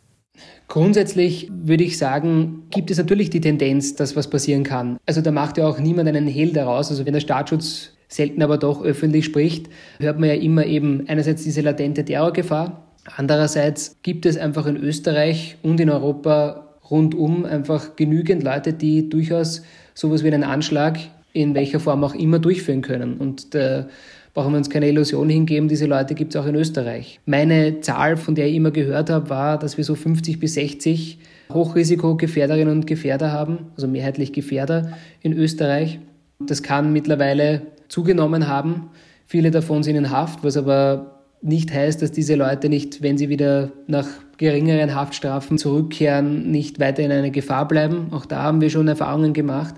Grundsätzlich 0.67 1.49
würde 1.51 1.83
ich 1.83 1.97
sagen, 1.97 2.67
gibt 2.69 2.91
es 2.91 2.99
natürlich 2.99 3.31
die 3.31 3.41
Tendenz, 3.41 3.95
dass 3.95 4.15
was 4.15 4.29
passieren 4.29 4.63
kann. 4.63 4.97
Also 5.07 5.21
da 5.21 5.31
macht 5.31 5.57
ja 5.57 5.67
auch 5.67 5.79
niemand 5.79 6.07
einen 6.07 6.27
Hehl 6.27 6.53
daraus. 6.53 6.91
Also 6.91 7.07
wenn 7.07 7.13
der 7.13 7.19
Staatsschutz 7.19 7.93
selten 8.07 8.43
aber 8.43 8.59
doch 8.59 8.83
öffentlich 8.83 9.25
spricht, 9.25 9.69
hört 9.99 10.19
man 10.19 10.29
ja 10.29 10.35
immer 10.35 10.67
eben 10.67 11.07
einerseits 11.07 11.43
diese 11.43 11.61
latente 11.61 12.05
Terrorgefahr. 12.05 12.85
Andererseits 13.17 13.95
gibt 14.03 14.27
es 14.27 14.37
einfach 14.37 14.67
in 14.67 14.77
Österreich 14.77 15.57
und 15.63 15.79
in 15.79 15.89
Europa 15.89 16.77
rundum 16.91 17.45
einfach 17.45 17.95
genügend 17.95 18.43
Leute, 18.43 18.73
die 18.73 19.09
durchaus 19.09 19.63
sowas 19.95 20.23
wie 20.23 20.27
einen 20.27 20.43
Anschlag 20.43 20.99
in 21.33 21.55
welcher 21.55 21.79
Form 21.79 22.03
auch 22.03 22.15
immer 22.15 22.39
durchführen 22.39 22.81
können. 22.81 23.17
Und 23.17 23.53
da 23.53 23.87
brauchen 24.33 24.53
wir 24.53 24.57
uns 24.57 24.69
keine 24.69 24.87
Illusion 24.87 25.29
hingeben, 25.29 25.67
diese 25.67 25.85
Leute 25.85 26.15
gibt 26.15 26.33
es 26.33 26.41
auch 26.41 26.45
in 26.45 26.55
Österreich. 26.55 27.19
Meine 27.25 27.81
Zahl, 27.81 28.17
von 28.17 28.35
der 28.35 28.47
ich 28.47 28.55
immer 28.55 28.71
gehört 28.71 29.09
habe, 29.09 29.29
war, 29.29 29.59
dass 29.59 29.77
wir 29.77 29.83
so 29.83 29.95
50 29.95 30.39
bis 30.39 30.53
60 30.53 31.19
Hochrisikogefährderinnen 31.53 32.73
und 32.73 32.87
Gefährder 32.87 33.31
haben, 33.31 33.71
also 33.75 33.87
mehrheitlich 33.87 34.31
Gefährder 34.31 34.93
in 35.21 35.33
Österreich. 35.33 35.99
Das 36.39 36.63
kann 36.63 36.93
mittlerweile 36.93 37.63
zugenommen 37.89 38.47
haben. 38.47 38.89
Viele 39.25 39.51
davon 39.51 39.83
sind 39.83 39.97
in 39.97 40.11
Haft, 40.11 40.43
was 40.43 40.55
aber 40.55 41.21
nicht 41.41 41.73
heißt, 41.73 42.01
dass 42.01 42.11
diese 42.11 42.35
Leute 42.35 42.69
nicht, 42.69 43.01
wenn 43.01 43.17
sie 43.17 43.29
wieder 43.29 43.71
nach 43.87 44.07
geringeren 44.37 44.95
Haftstrafen 44.95 45.57
zurückkehren, 45.57 46.49
nicht 46.51 46.79
weiter 46.79 47.03
in 47.03 47.11
einer 47.11 47.31
Gefahr 47.31 47.67
bleiben. 47.67 48.07
Auch 48.11 48.25
da 48.25 48.43
haben 48.43 48.61
wir 48.61 48.69
schon 48.69 48.87
Erfahrungen 48.87 49.33
gemacht. 49.33 49.75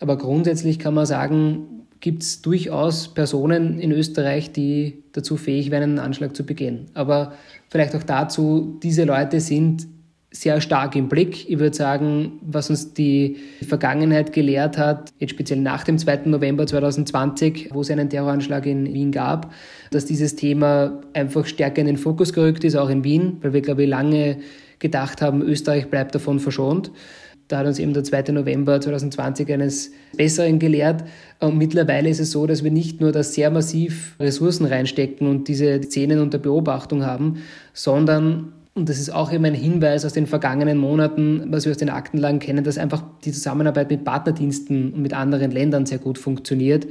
Aber 0.00 0.18
grundsätzlich 0.18 0.78
kann 0.78 0.94
man 0.94 1.06
sagen, 1.06 1.86
gibt 2.00 2.22
es 2.22 2.42
durchaus 2.42 3.12
Personen 3.12 3.78
in 3.78 3.92
Österreich, 3.92 4.52
die 4.52 5.04
dazu 5.12 5.36
fähig 5.36 5.70
wären, 5.70 5.82
einen 5.82 5.98
Anschlag 5.98 6.34
zu 6.34 6.44
begehen. 6.44 6.86
Aber 6.94 7.34
vielleicht 7.68 7.94
auch 7.94 8.02
dazu, 8.02 8.78
diese 8.82 9.04
Leute 9.04 9.40
sind 9.40 9.86
sehr 10.32 10.60
stark 10.60 10.94
im 10.94 11.08
Blick. 11.08 11.50
Ich 11.50 11.58
würde 11.58 11.76
sagen, 11.76 12.38
was 12.42 12.70
uns 12.70 12.94
die 12.94 13.38
Vergangenheit 13.66 14.32
gelehrt 14.32 14.78
hat, 14.78 15.10
jetzt 15.18 15.30
speziell 15.30 15.58
nach 15.58 15.82
dem 15.82 15.98
2. 15.98 16.26
November 16.26 16.66
2020, 16.66 17.70
wo 17.72 17.80
es 17.80 17.90
einen 17.90 18.08
Terroranschlag 18.08 18.64
in 18.66 18.94
Wien 18.94 19.10
gab, 19.10 19.52
dass 19.90 20.04
dieses 20.04 20.36
Thema 20.36 21.00
einfach 21.14 21.46
stärker 21.46 21.80
in 21.80 21.88
den 21.88 21.96
Fokus 21.96 22.32
gerückt 22.32 22.62
ist, 22.62 22.76
auch 22.76 22.90
in 22.90 23.02
Wien, 23.02 23.38
weil 23.42 23.52
wir, 23.52 23.60
glaube 23.60 23.82
ich, 23.82 23.88
lange 23.88 24.38
gedacht 24.78 25.20
haben, 25.20 25.42
Österreich 25.42 25.90
bleibt 25.90 26.14
davon 26.14 26.38
verschont. 26.38 26.92
Da 27.50 27.58
hat 27.58 27.66
uns 27.66 27.80
eben 27.80 27.92
der 27.92 28.04
2. 28.04 28.30
November 28.30 28.80
2020 28.80 29.52
eines 29.52 29.90
Besseren 30.16 30.60
gelehrt. 30.60 31.02
Und 31.40 31.58
mittlerweile 31.58 32.08
ist 32.08 32.20
es 32.20 32.30
so, 32.30 32.46
dass 32.46 32.62
wir 32.62 32.70
nicht 32.70 33.00
nur 33.00 33.10
da 33.10 33.24
sehr 33.24 33.50
massiv 33.50 34.14
Ressourcen 34.20 34.66
reinstecken 34.66 35.26
und 35.26 35.48
diese 35.48 35.82
Szenen 35.82 36.20
unter 36.20 36.38
Beobachtung 36.38 37.04
haben, 37.04 37.42
sondern 37.74 38.52
und 38.72 38.88
das 38.88 39.00
ist 39.00 39.10
auch 39.10 39.32
eben 39.32 39.44
ein 39.44 39.54
Hinweis 39.54 40.04
aus 40.04 40.12
den 40.12 40.28
vergangenen 40.28 40.78
Monaten, 40.78 41.42
was 41.48 41.64
wir 41.64 41.72
aus 41.72 41.76
den 41.76 41.90
Aktenlagen 41.90 42.38
kennen, 42.38 42.62
dass 42.62 42.78
einfach 42.78 43.02
die 43.24 43.32
Zusammenarbeit 43.32 43.90
mit 43.90 44.04
Partnerdiensten 44.04 44.92
und 44.92 45.02
mit 45.02 45.12
anderen 45.12 45.50
Ländern 45.50 45.86
sehr 45.86 45.98
gut 45.98 46.18
funktioniert 46.18 46.86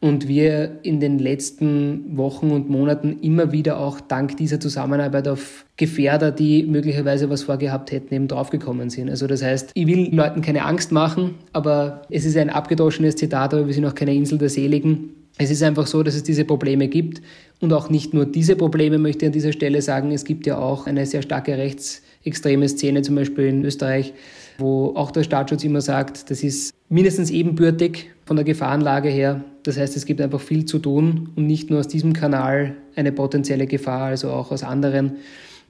und 0.00 0.28
wir 0.28 0.78
in 0.82 0.98
den 0.98 1.18
letzten 1.18 2.16
Wochen 2.16 2.50
und 2.50 2.70
Monaten 2.70 3.18
immer 3.20 3.52
wieder 3.52 3.78
auch 3.78 4.00
dank 4.00 4.36
dieser 4.38 4.58
Zusammenarbeit 4.58 5.28
auf 5.28 5.66
Gefährder, 5.76 6.30
die 6.30 6.62
möglicherweise 6.64 7.28
was 7.28 7.42
vorgehabt 7.42 7.92
hätten, 7.92 8.14
eben 8.14 8.26
draufgekommen 8.26 8.88
sind. 8.88 9.10
Also 9.10 9.26
das 9.26 9.42
heißt, 9.42 9.72
ich 9.74 9.86
will 9.86 10.14
Leuten 10.14 10.40
keine 10.40 10.64
Angst 10.64 10.90
machen, 10.90 11.34
aber 11.52 12.02
es 12.08 12.24
ist 12.24 12.36
ein 12.38 12.48
abgedroschenes 12.48 13.16
Zitat, 13.16 13.52
aber 13.52 13.66
wir 13.66 13.74
sind 13.74 13.84
auch 13.84 13.94
keine 13.94 14.14
Insel 14.14 14.38
der 14.38 14.48
Seligen. 14.48 15.10
Es 15.36 15.50
ist 15.50 15.62
einfach 15.62 15.86
so, 15.86 16.02
dass 16.02 16.14
es 16.14 16.22
diese 16.22 16.46
Probleme 16.46 16.88
gibt 16.88 17.20
und 17.60 17.72
auch 17.74 17.90
nicht 17.90 18.14
nur 18.14 18.24
diese 18.24 18.56
Probleme 18.56 18.98
möchte 18.98 19.26
ich 19.26 19.28
an 19.28 19.32
dieser 19.32 19.52
Stelle 19.52 19.82
sagen. 19.82 20.12
Es 20.12 20.24
gibt 20.24 20.46
ja 20.46 20.58
auch 20.58 20.86
eine 20.86 21.04
sehr 21.04 21.20
starke 21.20 21.58
rechtsextreme 21.58 22.68
Szene, 22.68 23.02
zum 23.02 23.16
Beispiel 23.16 23.44
in 23.44 23.64
Österreich, 23.64 24.14
wo 24.60 24.92
auch 24.94 25.10
der 25.10 25.24
Staatsschutz 25.24 25.64
immer 25.64 25.80
sagt, 25.80 26.30
das 26.30 26.42
ist 26.42 26.72
mindestens 26.88 27.30
ebenbürtig 27.30 28.10
von 28.24 28.36
der 28.36 28.44
Gefahrenlage 28.44 29.08
her. 29.08 29.42
Das 29.62 29.76
heißt, 29.76 29.96
es 29.96 30.06
gibt 30.06 30.20
einfach 30.20 30.40
viel 30.40 30.64
zu 30.64 30.78
tun 30.78 31.30
und 31.36 31.46
nicht 31.46 31.70
nur 31.70 31.80
aus 31.80 31.88
diesem 31.88 32.12
Kanal 32.12 32.76
eine 32.96 33.12
potenzielle 33.12 33.66
Gefahr, 33.66 34.04
also 34.04 34.30
auch 34.30 34.52
aus 34.52 34.62
anderen. 34.62 35.16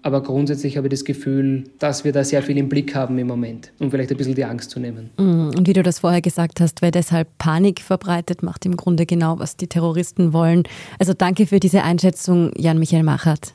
Aber 0.03 0.23
grundsätzlich 0.23 0.77
habe 0.77 0.87
ich 0.87 0.93
das 0.93 1.05
Gefühl, 1.05 1.65
dass 1.79 2.05
wir 2.05 2.13
da 2.13 2.25
sehr 2.25 2.43
viel 2.43 2.57
im 2.57 2.69
Blick 2.69 2.95
haben 2.95 3.19
im 3.19 3.27
Moment, 3.27 3.73
um 3.81 3.91
vielleicht 3.91 4.11
ein 4.11 4.17
bisschen 4.17 4.35
die 4.35 4.45
Angst 4.45 4.71
zu 4.71 4.81
nehmen. 4.81 5.11
Mm, 5.19 5.51
und 5.57 5.67
wie 5.67 5.75
du 5.75 5.83
das 5.83 5.99
vorher 5.99 6.23
gesagt 6.23 6.61
hast, 6.61 6.81
wer 6.81 6.91
deshalb 6.91 7.29
Panik 7.37 7.81
verbreitet, 7.81 8.43
macht 8.43 8.65
im 8.65 8.77
Grunde 8.77 9.05
genau, 9.05 9.39
was 9.39 9.57
die 9.57 9.67
Terroristen 9.67 10.33
wollen. 10.33 10.63
Also 10.99 11.13
danke 11.13 11.47
für 11.47 11.61
diese 11.61 11.83
Einschätzung, 11.83 12.51
Jan-Michael 12.57 13.03
Machert. 13.03 13.55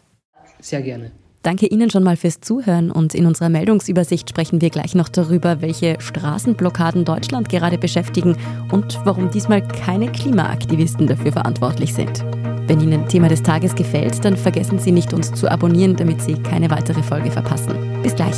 Sehr 0.59 0.83
gerne. 0.83 1.11
Danke 1.45 1.67
Ihnen 1.67 1.91
schon 1.91 2.01
mal 2.01 2.17
fürs 2.17 2.41
Zuhören 2.41 2.89
und 2.89 3.13
in 3.13 3.27
unserer 3.27 3.49
Meldungsübersicht 3.49 4.27
sprechen 4.27 4.61
wir 4.61 4.71
gleich 4.71 4.95
noch 4.95 5.09
darüber, 5.09 5.61
welche 5.61 5.95
Straßenblockaden 5.99 7.05
Deutschland 7.05 7.49
gerade 7.49 7.77
beschäftigen 7.77 8.35
und 8.71 8.99
warum 9.05 9.29
diesmal 9.29 9.61
keine 9.61 10.11
Klimaaktivisten 10.11 11.05
dafür 11.05 11.33
verantwortlich 11.33 11.93
sind. 11.93 12.25
Wenn 12.65 12.81
Ihnen 12.81 13.07
Thema 13.07 13.27
des 13.29 13.43
Tages 13.43 13.75
gefällt, 13.75 14.25
dann 14.25 14.37
vergessen 14.37 14.79
Sie 14.79 14.91
nicht, 14.91 15.13
uns 15.13 15.33
zu 15.33 15.47
abonnieren, 15.47 15.95
damit 15.95 16.19
Sie 16.19 16.33
keine 16.33 16.71
weitere 16.71 17.03
Folge 17.03 17.29
verpassen. 17.29 17.75
Bis 18.01 18.15
gleich. 18.15 18.37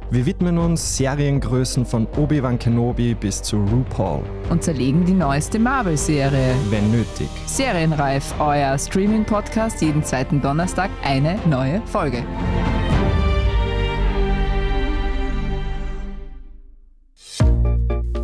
Wir 0.13 0.25
widmen 0.25 0.57
uns 0.57 0.97
Seriengrößen 0.97 1.85
von 1.85 2.05
Obi-Wan 2.17 2.59
Kenobi 2.59 3.15
bis 3.15 3.41
zu 3.41 3.55
RuPaul. 3.55 4.23
Und 4.49 4.61
zerlegen 4.61 5.05
die 5.05 5.13
neueste 5.13 5.57
Marvel-Serie. 5.57 6.53
Wenn 6.69 6.91
nötig. 6.91 7.29
Serienreif, 7.45 8.33
euer 8.37 8.77
Streaming-Podcast, 8.77 9.81
jeden 9.81 10.03
zweiten 10.03 10.41
Donnerstag 10.41 10.89
eine 11.01 11.39
neue 11.47 11.81
Folge. 11.85 12.25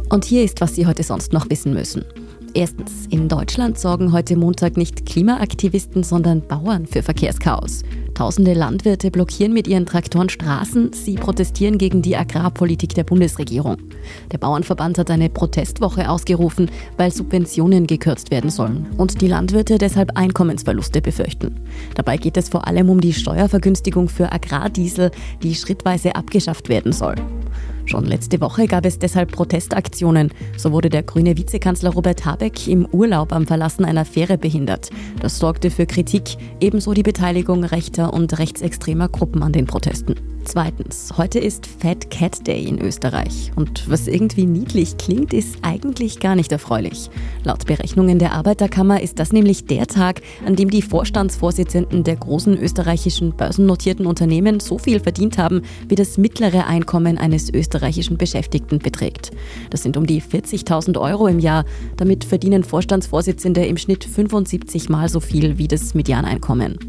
Und 0.09 0.25
hier 0.25 0.43
ist, 0.43 0.59
was 0.59 0.75
Sie 0.75 0.85
heute 0.87 1.03
sonst 1.03 1.31
noch 1.31 1.49
wissen 1.49 1.73
müssen. 1.73 2.03
Erstens, 2.57 3.05
in 3.11 3.29
Deutschland 3.29 3.77
sorgen 3.77 4.11
heute 4.11 4.35
Montag 4.35 4.77
nicht 4.77 5.05
Klimaaktivisten, 5.05 6.01
sondern 6.01 6.41
Bauern 6.41 6.87
für 6.87 7.03
Verkehrschaos. 7.03 7.83
Tausende 8.15 8.55
Landwirte 8.55 9.11
blockieren 9.11 9.53
mit 9.53 9.67
ihren 9.67 9.85
Traktoren 9.85 10.27
Straßen, 10.27 10.91
sie 10.91 11.17
protestieren 11.17 11.77
gegen 11.77 12.01
die 12.01 12.17
Agrarpolitik 12.17 12.95
der 12.95 13.03
Bundesregierung. 13.03 13.77
Der 14.31 14.39
Bauernverband 14.39 14.97
hat 14.97 15.11
eine 15.11 15.29
Protestwoche 15.29 16.09
ausgerufen, 16.09 16.71
weil 16.97 17.13
Subventionen 17.13 17.85
gekürzt 17.85 18.31
werden 18.31 18.49
sollen 18.49 18.87
und 18.97 19.21
die 19.21 19.27
Landwirte 19.27 19.77
deshalb 19.77 20.17
Einkommensverluste 20.17 20.99
befürchten. 20.99 21.59
Dabei 21.93 22.17
geht 22.17 22.37
es 22.37 22.49
vor 22.49 22.65
allem 22.65 22.89
um 22.89 23.01
die 23.01 23.13
Steuervergünstigung 23.13 24.09
für 24.09 24.31
Agrardiesel, 24.31 25.11
die 25.43 25.53
schrittweise 25.53 26.15
abgeschafft 26.15 26.69
werden 26.69 26.91
soll. 26.91 27.17
Schon 27.87 28.03
letzte 28.03 28.41
Woche 28.41 28.67
gab 28.67 28.85
es 28.85 28.99
deshalb 28.99 29.31
Protestaktionen. 29.31 30.31
So 30.57 30.73
wurde 30.73 30.89
der 30.89 31.03
grüne 31.03 31.37
Vizekanzler 31.37 31.91
Robert 31.91 32.25
Habeck 32.25 32.67
im 32.67 32.85
Urlaub 32.85 33.31
am 33.31 33.47
Verlassen 33.47 33.85
einer 33.85 34.03
Fähre 34.03 34.37
behindert. 34.37 34.89
Das 35.21 35.39
sorgte 35.39 35.71
für 35.71 35.85
Kritik, 35.85 36.35
ebenso 36.59 36.93
die 36.93 37.03
Beteiligung 37.03 37.63
rechter 37.63 38.13
und 38.13 38.37
rechtsextremer 38.37 39.07
Gruppen 39.07 39.41
an 39.41 39.53
den 39.53 39.67
Protesten. 39.67 40.15
Zweitens, 40.49 41.11
heute 41.17 41.39
ist 41.39 41.67
Fat 41.67 42.09
Cat 42.09 42.47
Day 42.47 42.63
in 42.63 42.79
Österreich. 42.79 43.51
Und 43.57 43.83
was 43.89 44.07
irgendwie 44.07 44.45
niedlich 44.45 44.95
klingt, 44.95 45.33
ist 45.33 45.57
eigentlich 45.61 46.21
gar 46.21 46.37
nicht 46.37 46.53
erfreulich. 46.53 47.09
Laut 47.43 47.65
Berechnungen 47.65 48.17
der 48.17 48.31
Arbeiterkammer 48.31 49.01
ist 49.01 49.19
das 49.19 49.33
nämlich 49.33 49.65
der 49.65 49.87
Tag, 49.87 50.21
an 50.45 50.55
dem 50.55 50.69
die 50.69 50.81
Vorstandsvorsitzenden 50.81 52.05
der 52.05 52.15
großen 52.15 52.57
österreichischen 52.57 53.35
börsennotierten 53.35 54.05
Unternehmen 54.05 54.61
so 54.61 54.77
viel 54.77 55.01
verdient 55.01 55.37
haben, 55.37 55.63
wie 55.89 55.95
das 55.95 56.17
mittlere 56.17 56.65
Einkommen 56.65 57.17
eines 57.17 57.53
österreichischen 57.53 58.17
Beschäftigten 58.17 58.79
beträgt. 58.79 59.31
Das 59.69 59.83
sind 59.83 59.97
um 59.97 60.07
die 60.07 60.21
40.000 60.21 60.97
Euro 60.97 61.27
im 61.27 61.39
Jahr. 61.39 61.65
Damit 61.97 62.23
verdienen 62.23 62.63
Vorstandsvorsitzende 62.63 63.65
im 63.65 63.75
Schnitt 63.75 64.05
75 64.05 64.87
mal 64.87 65.09
so 65.09 65.19
viel 65.19 65.57
wie 65.57 65.67
das 65.67 65.93
Medianeinkommen. 65.93 66.79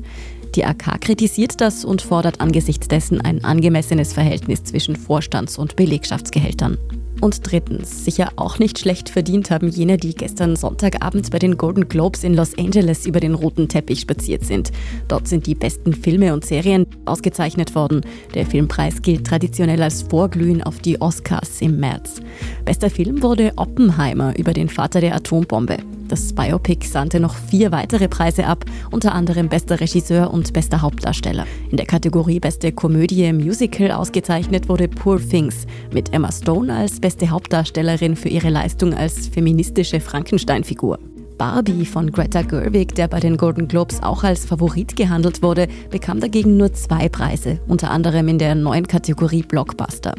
Die 0.55 0.65
AK 0.65 1.01
kritisiert 1.01 1.61
das 1.61 1.85
und 1.85 2.03
fordert 2.03 2.41
angesichts 2.41 2.89
dessen 2.89 3.21
ein 3.21 3.45
angemessenes 3.45 4.13
Verhältnis 4.13 4.65
zwischen 4.65 4.97
Vorstands- 4.97 5.59
und 5.59 5.77
Belegschaftsgehältern. 5.77 6.79
Und 7.21 7.41
drittens, 7.51 8.05
sicher 8.05 8.31
auch 8.37 8.59
nicht 8.59 8.79
schlecht 8.79 9.09
verdient 9.09 9.51
haben 9.51 9.69
jene, 9.69 9.97
die 9.97 10.15
gestern 10.15 10.55
Sonntagabend 10.55 11.31
bei 11.31 11.41
den 11.41 11.57
Golden 11.57 11.89
Globes 11.89 12.23
in 12.23 12.35
Los 12.35 12.57
Angeles 12.57 13.07
über 13.07 13.19
den 13.19 13.35
roten 13.35 13.69
Teppich 13.69 14.01
spaziert 14.01 14.45
sind. 14.45 14.71
Dort 15.09 15.27
sind 15.27 15.47
die 15.47 15.57
besten 15.57 15.95
Filme 15.95 16.33
und 16.33 16.45
Serien 16.45 16.87
ausgezeichnet 17.07 17.75
worden. 17.75 18.03
Der 18.35 18.47
Filmpreis 18.47 19.03
gilt 19.03 19.27
traditionell 19.27 19.83
als 19.83 20.03
Vorglühen 20.03 20.63
auf 20.63 20.79
die 20.79 21.01
Oscars 21.01 21.61
im 21.61 21.81
März. 21.81 22.21
Bester 22.65 22.89
Film 22.91 23.23
wurde 23.23 23.53
Oppenheimer 23.57 24.39
über 24.39 24.53
den 24.53 24.69
Vater 24.69 25.01
der 25.01 25.17
Atombombe. 25.17 25.79
Das 26.09 26.33
Biopic 26.33 26.87
sandte 26.87 27.21
noch 27.21 27.35
vier 27.35 27.71
weitere 27.71 28.09
Preise 28.09 28.47
ab, 28.47 28.65
unter 28.91 29.15
anderem 29.15 29.51
bester 29.51 29.79
Regisseur 29.79 30.33
und 30.33 30.55
bester 30.55 30.81
Hauptdarsteller. 30.81 31.47
In 31.71 31.77
der 31.77 31.85
Kategorie 31.85 32.41
beste 32.41 32.73
Komödie 32.73 33.31
Musical 33.35 33.93
ausgezeichnet 33.93 34.71
wurde 34.71 34.89
Poor 34.89 35.21
Things 35.21 35.67
mit 35.93 36.15
Emma 36.15 36.33
Stone 36.33 36.75
als 36.75 36.99
beste 36.99 37.29
Hauptdarstellerin 37.29 38.17
für 38.17 38.31
ihre 38.31 38.49
Leistung 38.49 38.95
als 38.95 39.29
feministische 39.29 40.01
Frankenstein-Figur. 40.01 40.99
Barbie 41.39 41.87
von 41.87 42.11
Greta 42.11 42.43
Gerwig, 42.43 42.97
der 42.97 43.07
bei 43.07 43.21
den 43.21 43.37
Golden 43.37 43.69
Globes 43.69 44.03
auch 44.03 44.25
als 44.25 44.45
Favorit 44.45 44.97
gehandelt 44.97 45.41
wurde, 45.41 45.69
bekam 45.89 46.19
dagegen 46.19 46.57
nur 46.57 46.73
zwei 46.75 47.09
Preise, 47.09 47.61
unter 47.69 47.93
anderem 47.93 48.27
in 48.27 48.39
der 48.39 48.57
neuen 48.57 48.89
Kategorie 48.89 49.45
Blockbuster. 49.45 50.15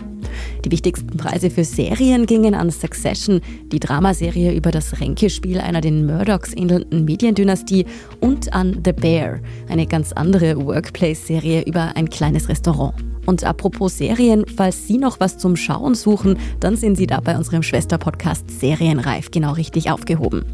Die 0.63 0.71
wichtigsten 0.71 1.17
Preise 1.17 1.49
für 1.49 1.65
Serien 1.65 2.25
gingen 2.25 2.55
an 2.55 2.71
Succession, 2.71 3.41
die 3.71 3.82
Dramaserie 3.82 4.53
über 4.53 4.71
das 4.71 5.01
Ränkespiel 5.01 5.60
einer 5.60 5.82
den 5.82 6.05
Murdochs 6.05 6.53
ähnelnden 6.55 7.03
Mediendynastie, 7.03 7.86
und 8.21 8.53
an 8.53 8.82
The 8.86 8.93
Bear, 8.93 9.39
eine 9.67 9.88
ganz 9.88 10.13
andere 10.13 10.55
Workplace-Serie 10.65 11.63
über 11.63 11.95
ein 11.95 12.10
kleines 12.10 12.47
Restaurant. 12.47 12.93
Und 13.25 13.43
apropos 13.43 13.97
Serien, 13.97 14.45
falls 14.55 14.88
Sie 14.88 14.97
noch 14.97 15.19
was 15.19 15.38
zum 15.38 15.58
Schauen 15.58 15.95
suchen, 15.95 16.38
dann 16.62 16.77
sind 16.77 16.95
Sie 16.95 17.08
da 17.08 17.19
bei 17.19 17.38
unserem 17.38 17.62
Schwesterpodcast 17.62 18.49
Serienreif 18.49 19.32
genau 19.32 19.51
richtig 19.51 19.91
aufgehoben. 19.91 20.45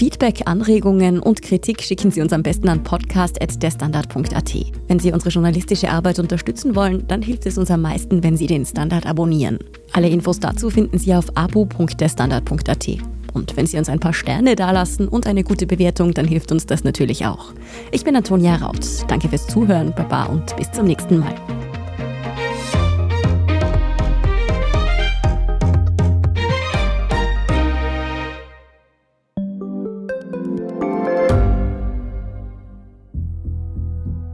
Feedback, 0.00 0.40
Anregungen 0.46 1.20
und 1.20 1.42
Kritik 1.42 1.82
schicken 1.82 2.10
Sie 2.10 2.22
uns 2.22 2.32
am 2.32 2.42
besten 2.42 2.70
an 2.70 2.82
podcast.derstandard.at. 2.82 4.54
Wenn 4.88 4.98
Sie 4.98 5.12
unsere 5.12 5.28
journalistische 5.28 5.90
Arbeit 5.90 6.18
unterstützen 6.18 6.74
wollen, 6.74 7.06
dann 7.06 7.20
hilft 7.20 7.44
es 7.44 7.58
uns 7.58 7.70
am 7.70 7.82
meisten, 7.82 8.22
wenn 8.22 8.34
Sie 8.34 8.46
den 8.46 8.64
Standard 8.64 9.04
abonnieren. 9.04 9.58
Alle 9.92 10.08
Infos 10.08 10.40
dazu 10.40 10.70
finden 10.70 10.96
Sie 10.96 11.14
auf 11.14 11.26
abo.derstandard.at. 11.36 12.88
Und 13.34 13.54
wenn 13.58 13.66
Sie 13.66 13.76
uns 13.76 13.90
ein 13.90 14.00
paar 14.00 14.14
Sterne 14.14 14.56
dalassen 14.56 15.06
und 15.06 15.26
eine 15.26 15.44
gute 15.44 15.66
Bewertung, 15.66 16.14
dann 16.14 16.26
hilft 16.26 16.50
uns 16.50 16.64
das 16.64 16.82
natürlich 16.82 17.26
auch. 17.26 17.52
Ich 17.92 18.02
bin 18.02 18.16
Antonia 18.16 18.56
Raut. 18.56 18.86
Danke 19.06 19.28
fürs 19.28 19.48
Zuhören, 19.48 19.92
Baba 19.94 20.24
und 20.24 20.56
bis 20.56 20.72
zum 20.72 20.86
nächsten 20.86 21.18
Mal. 21.18 21.34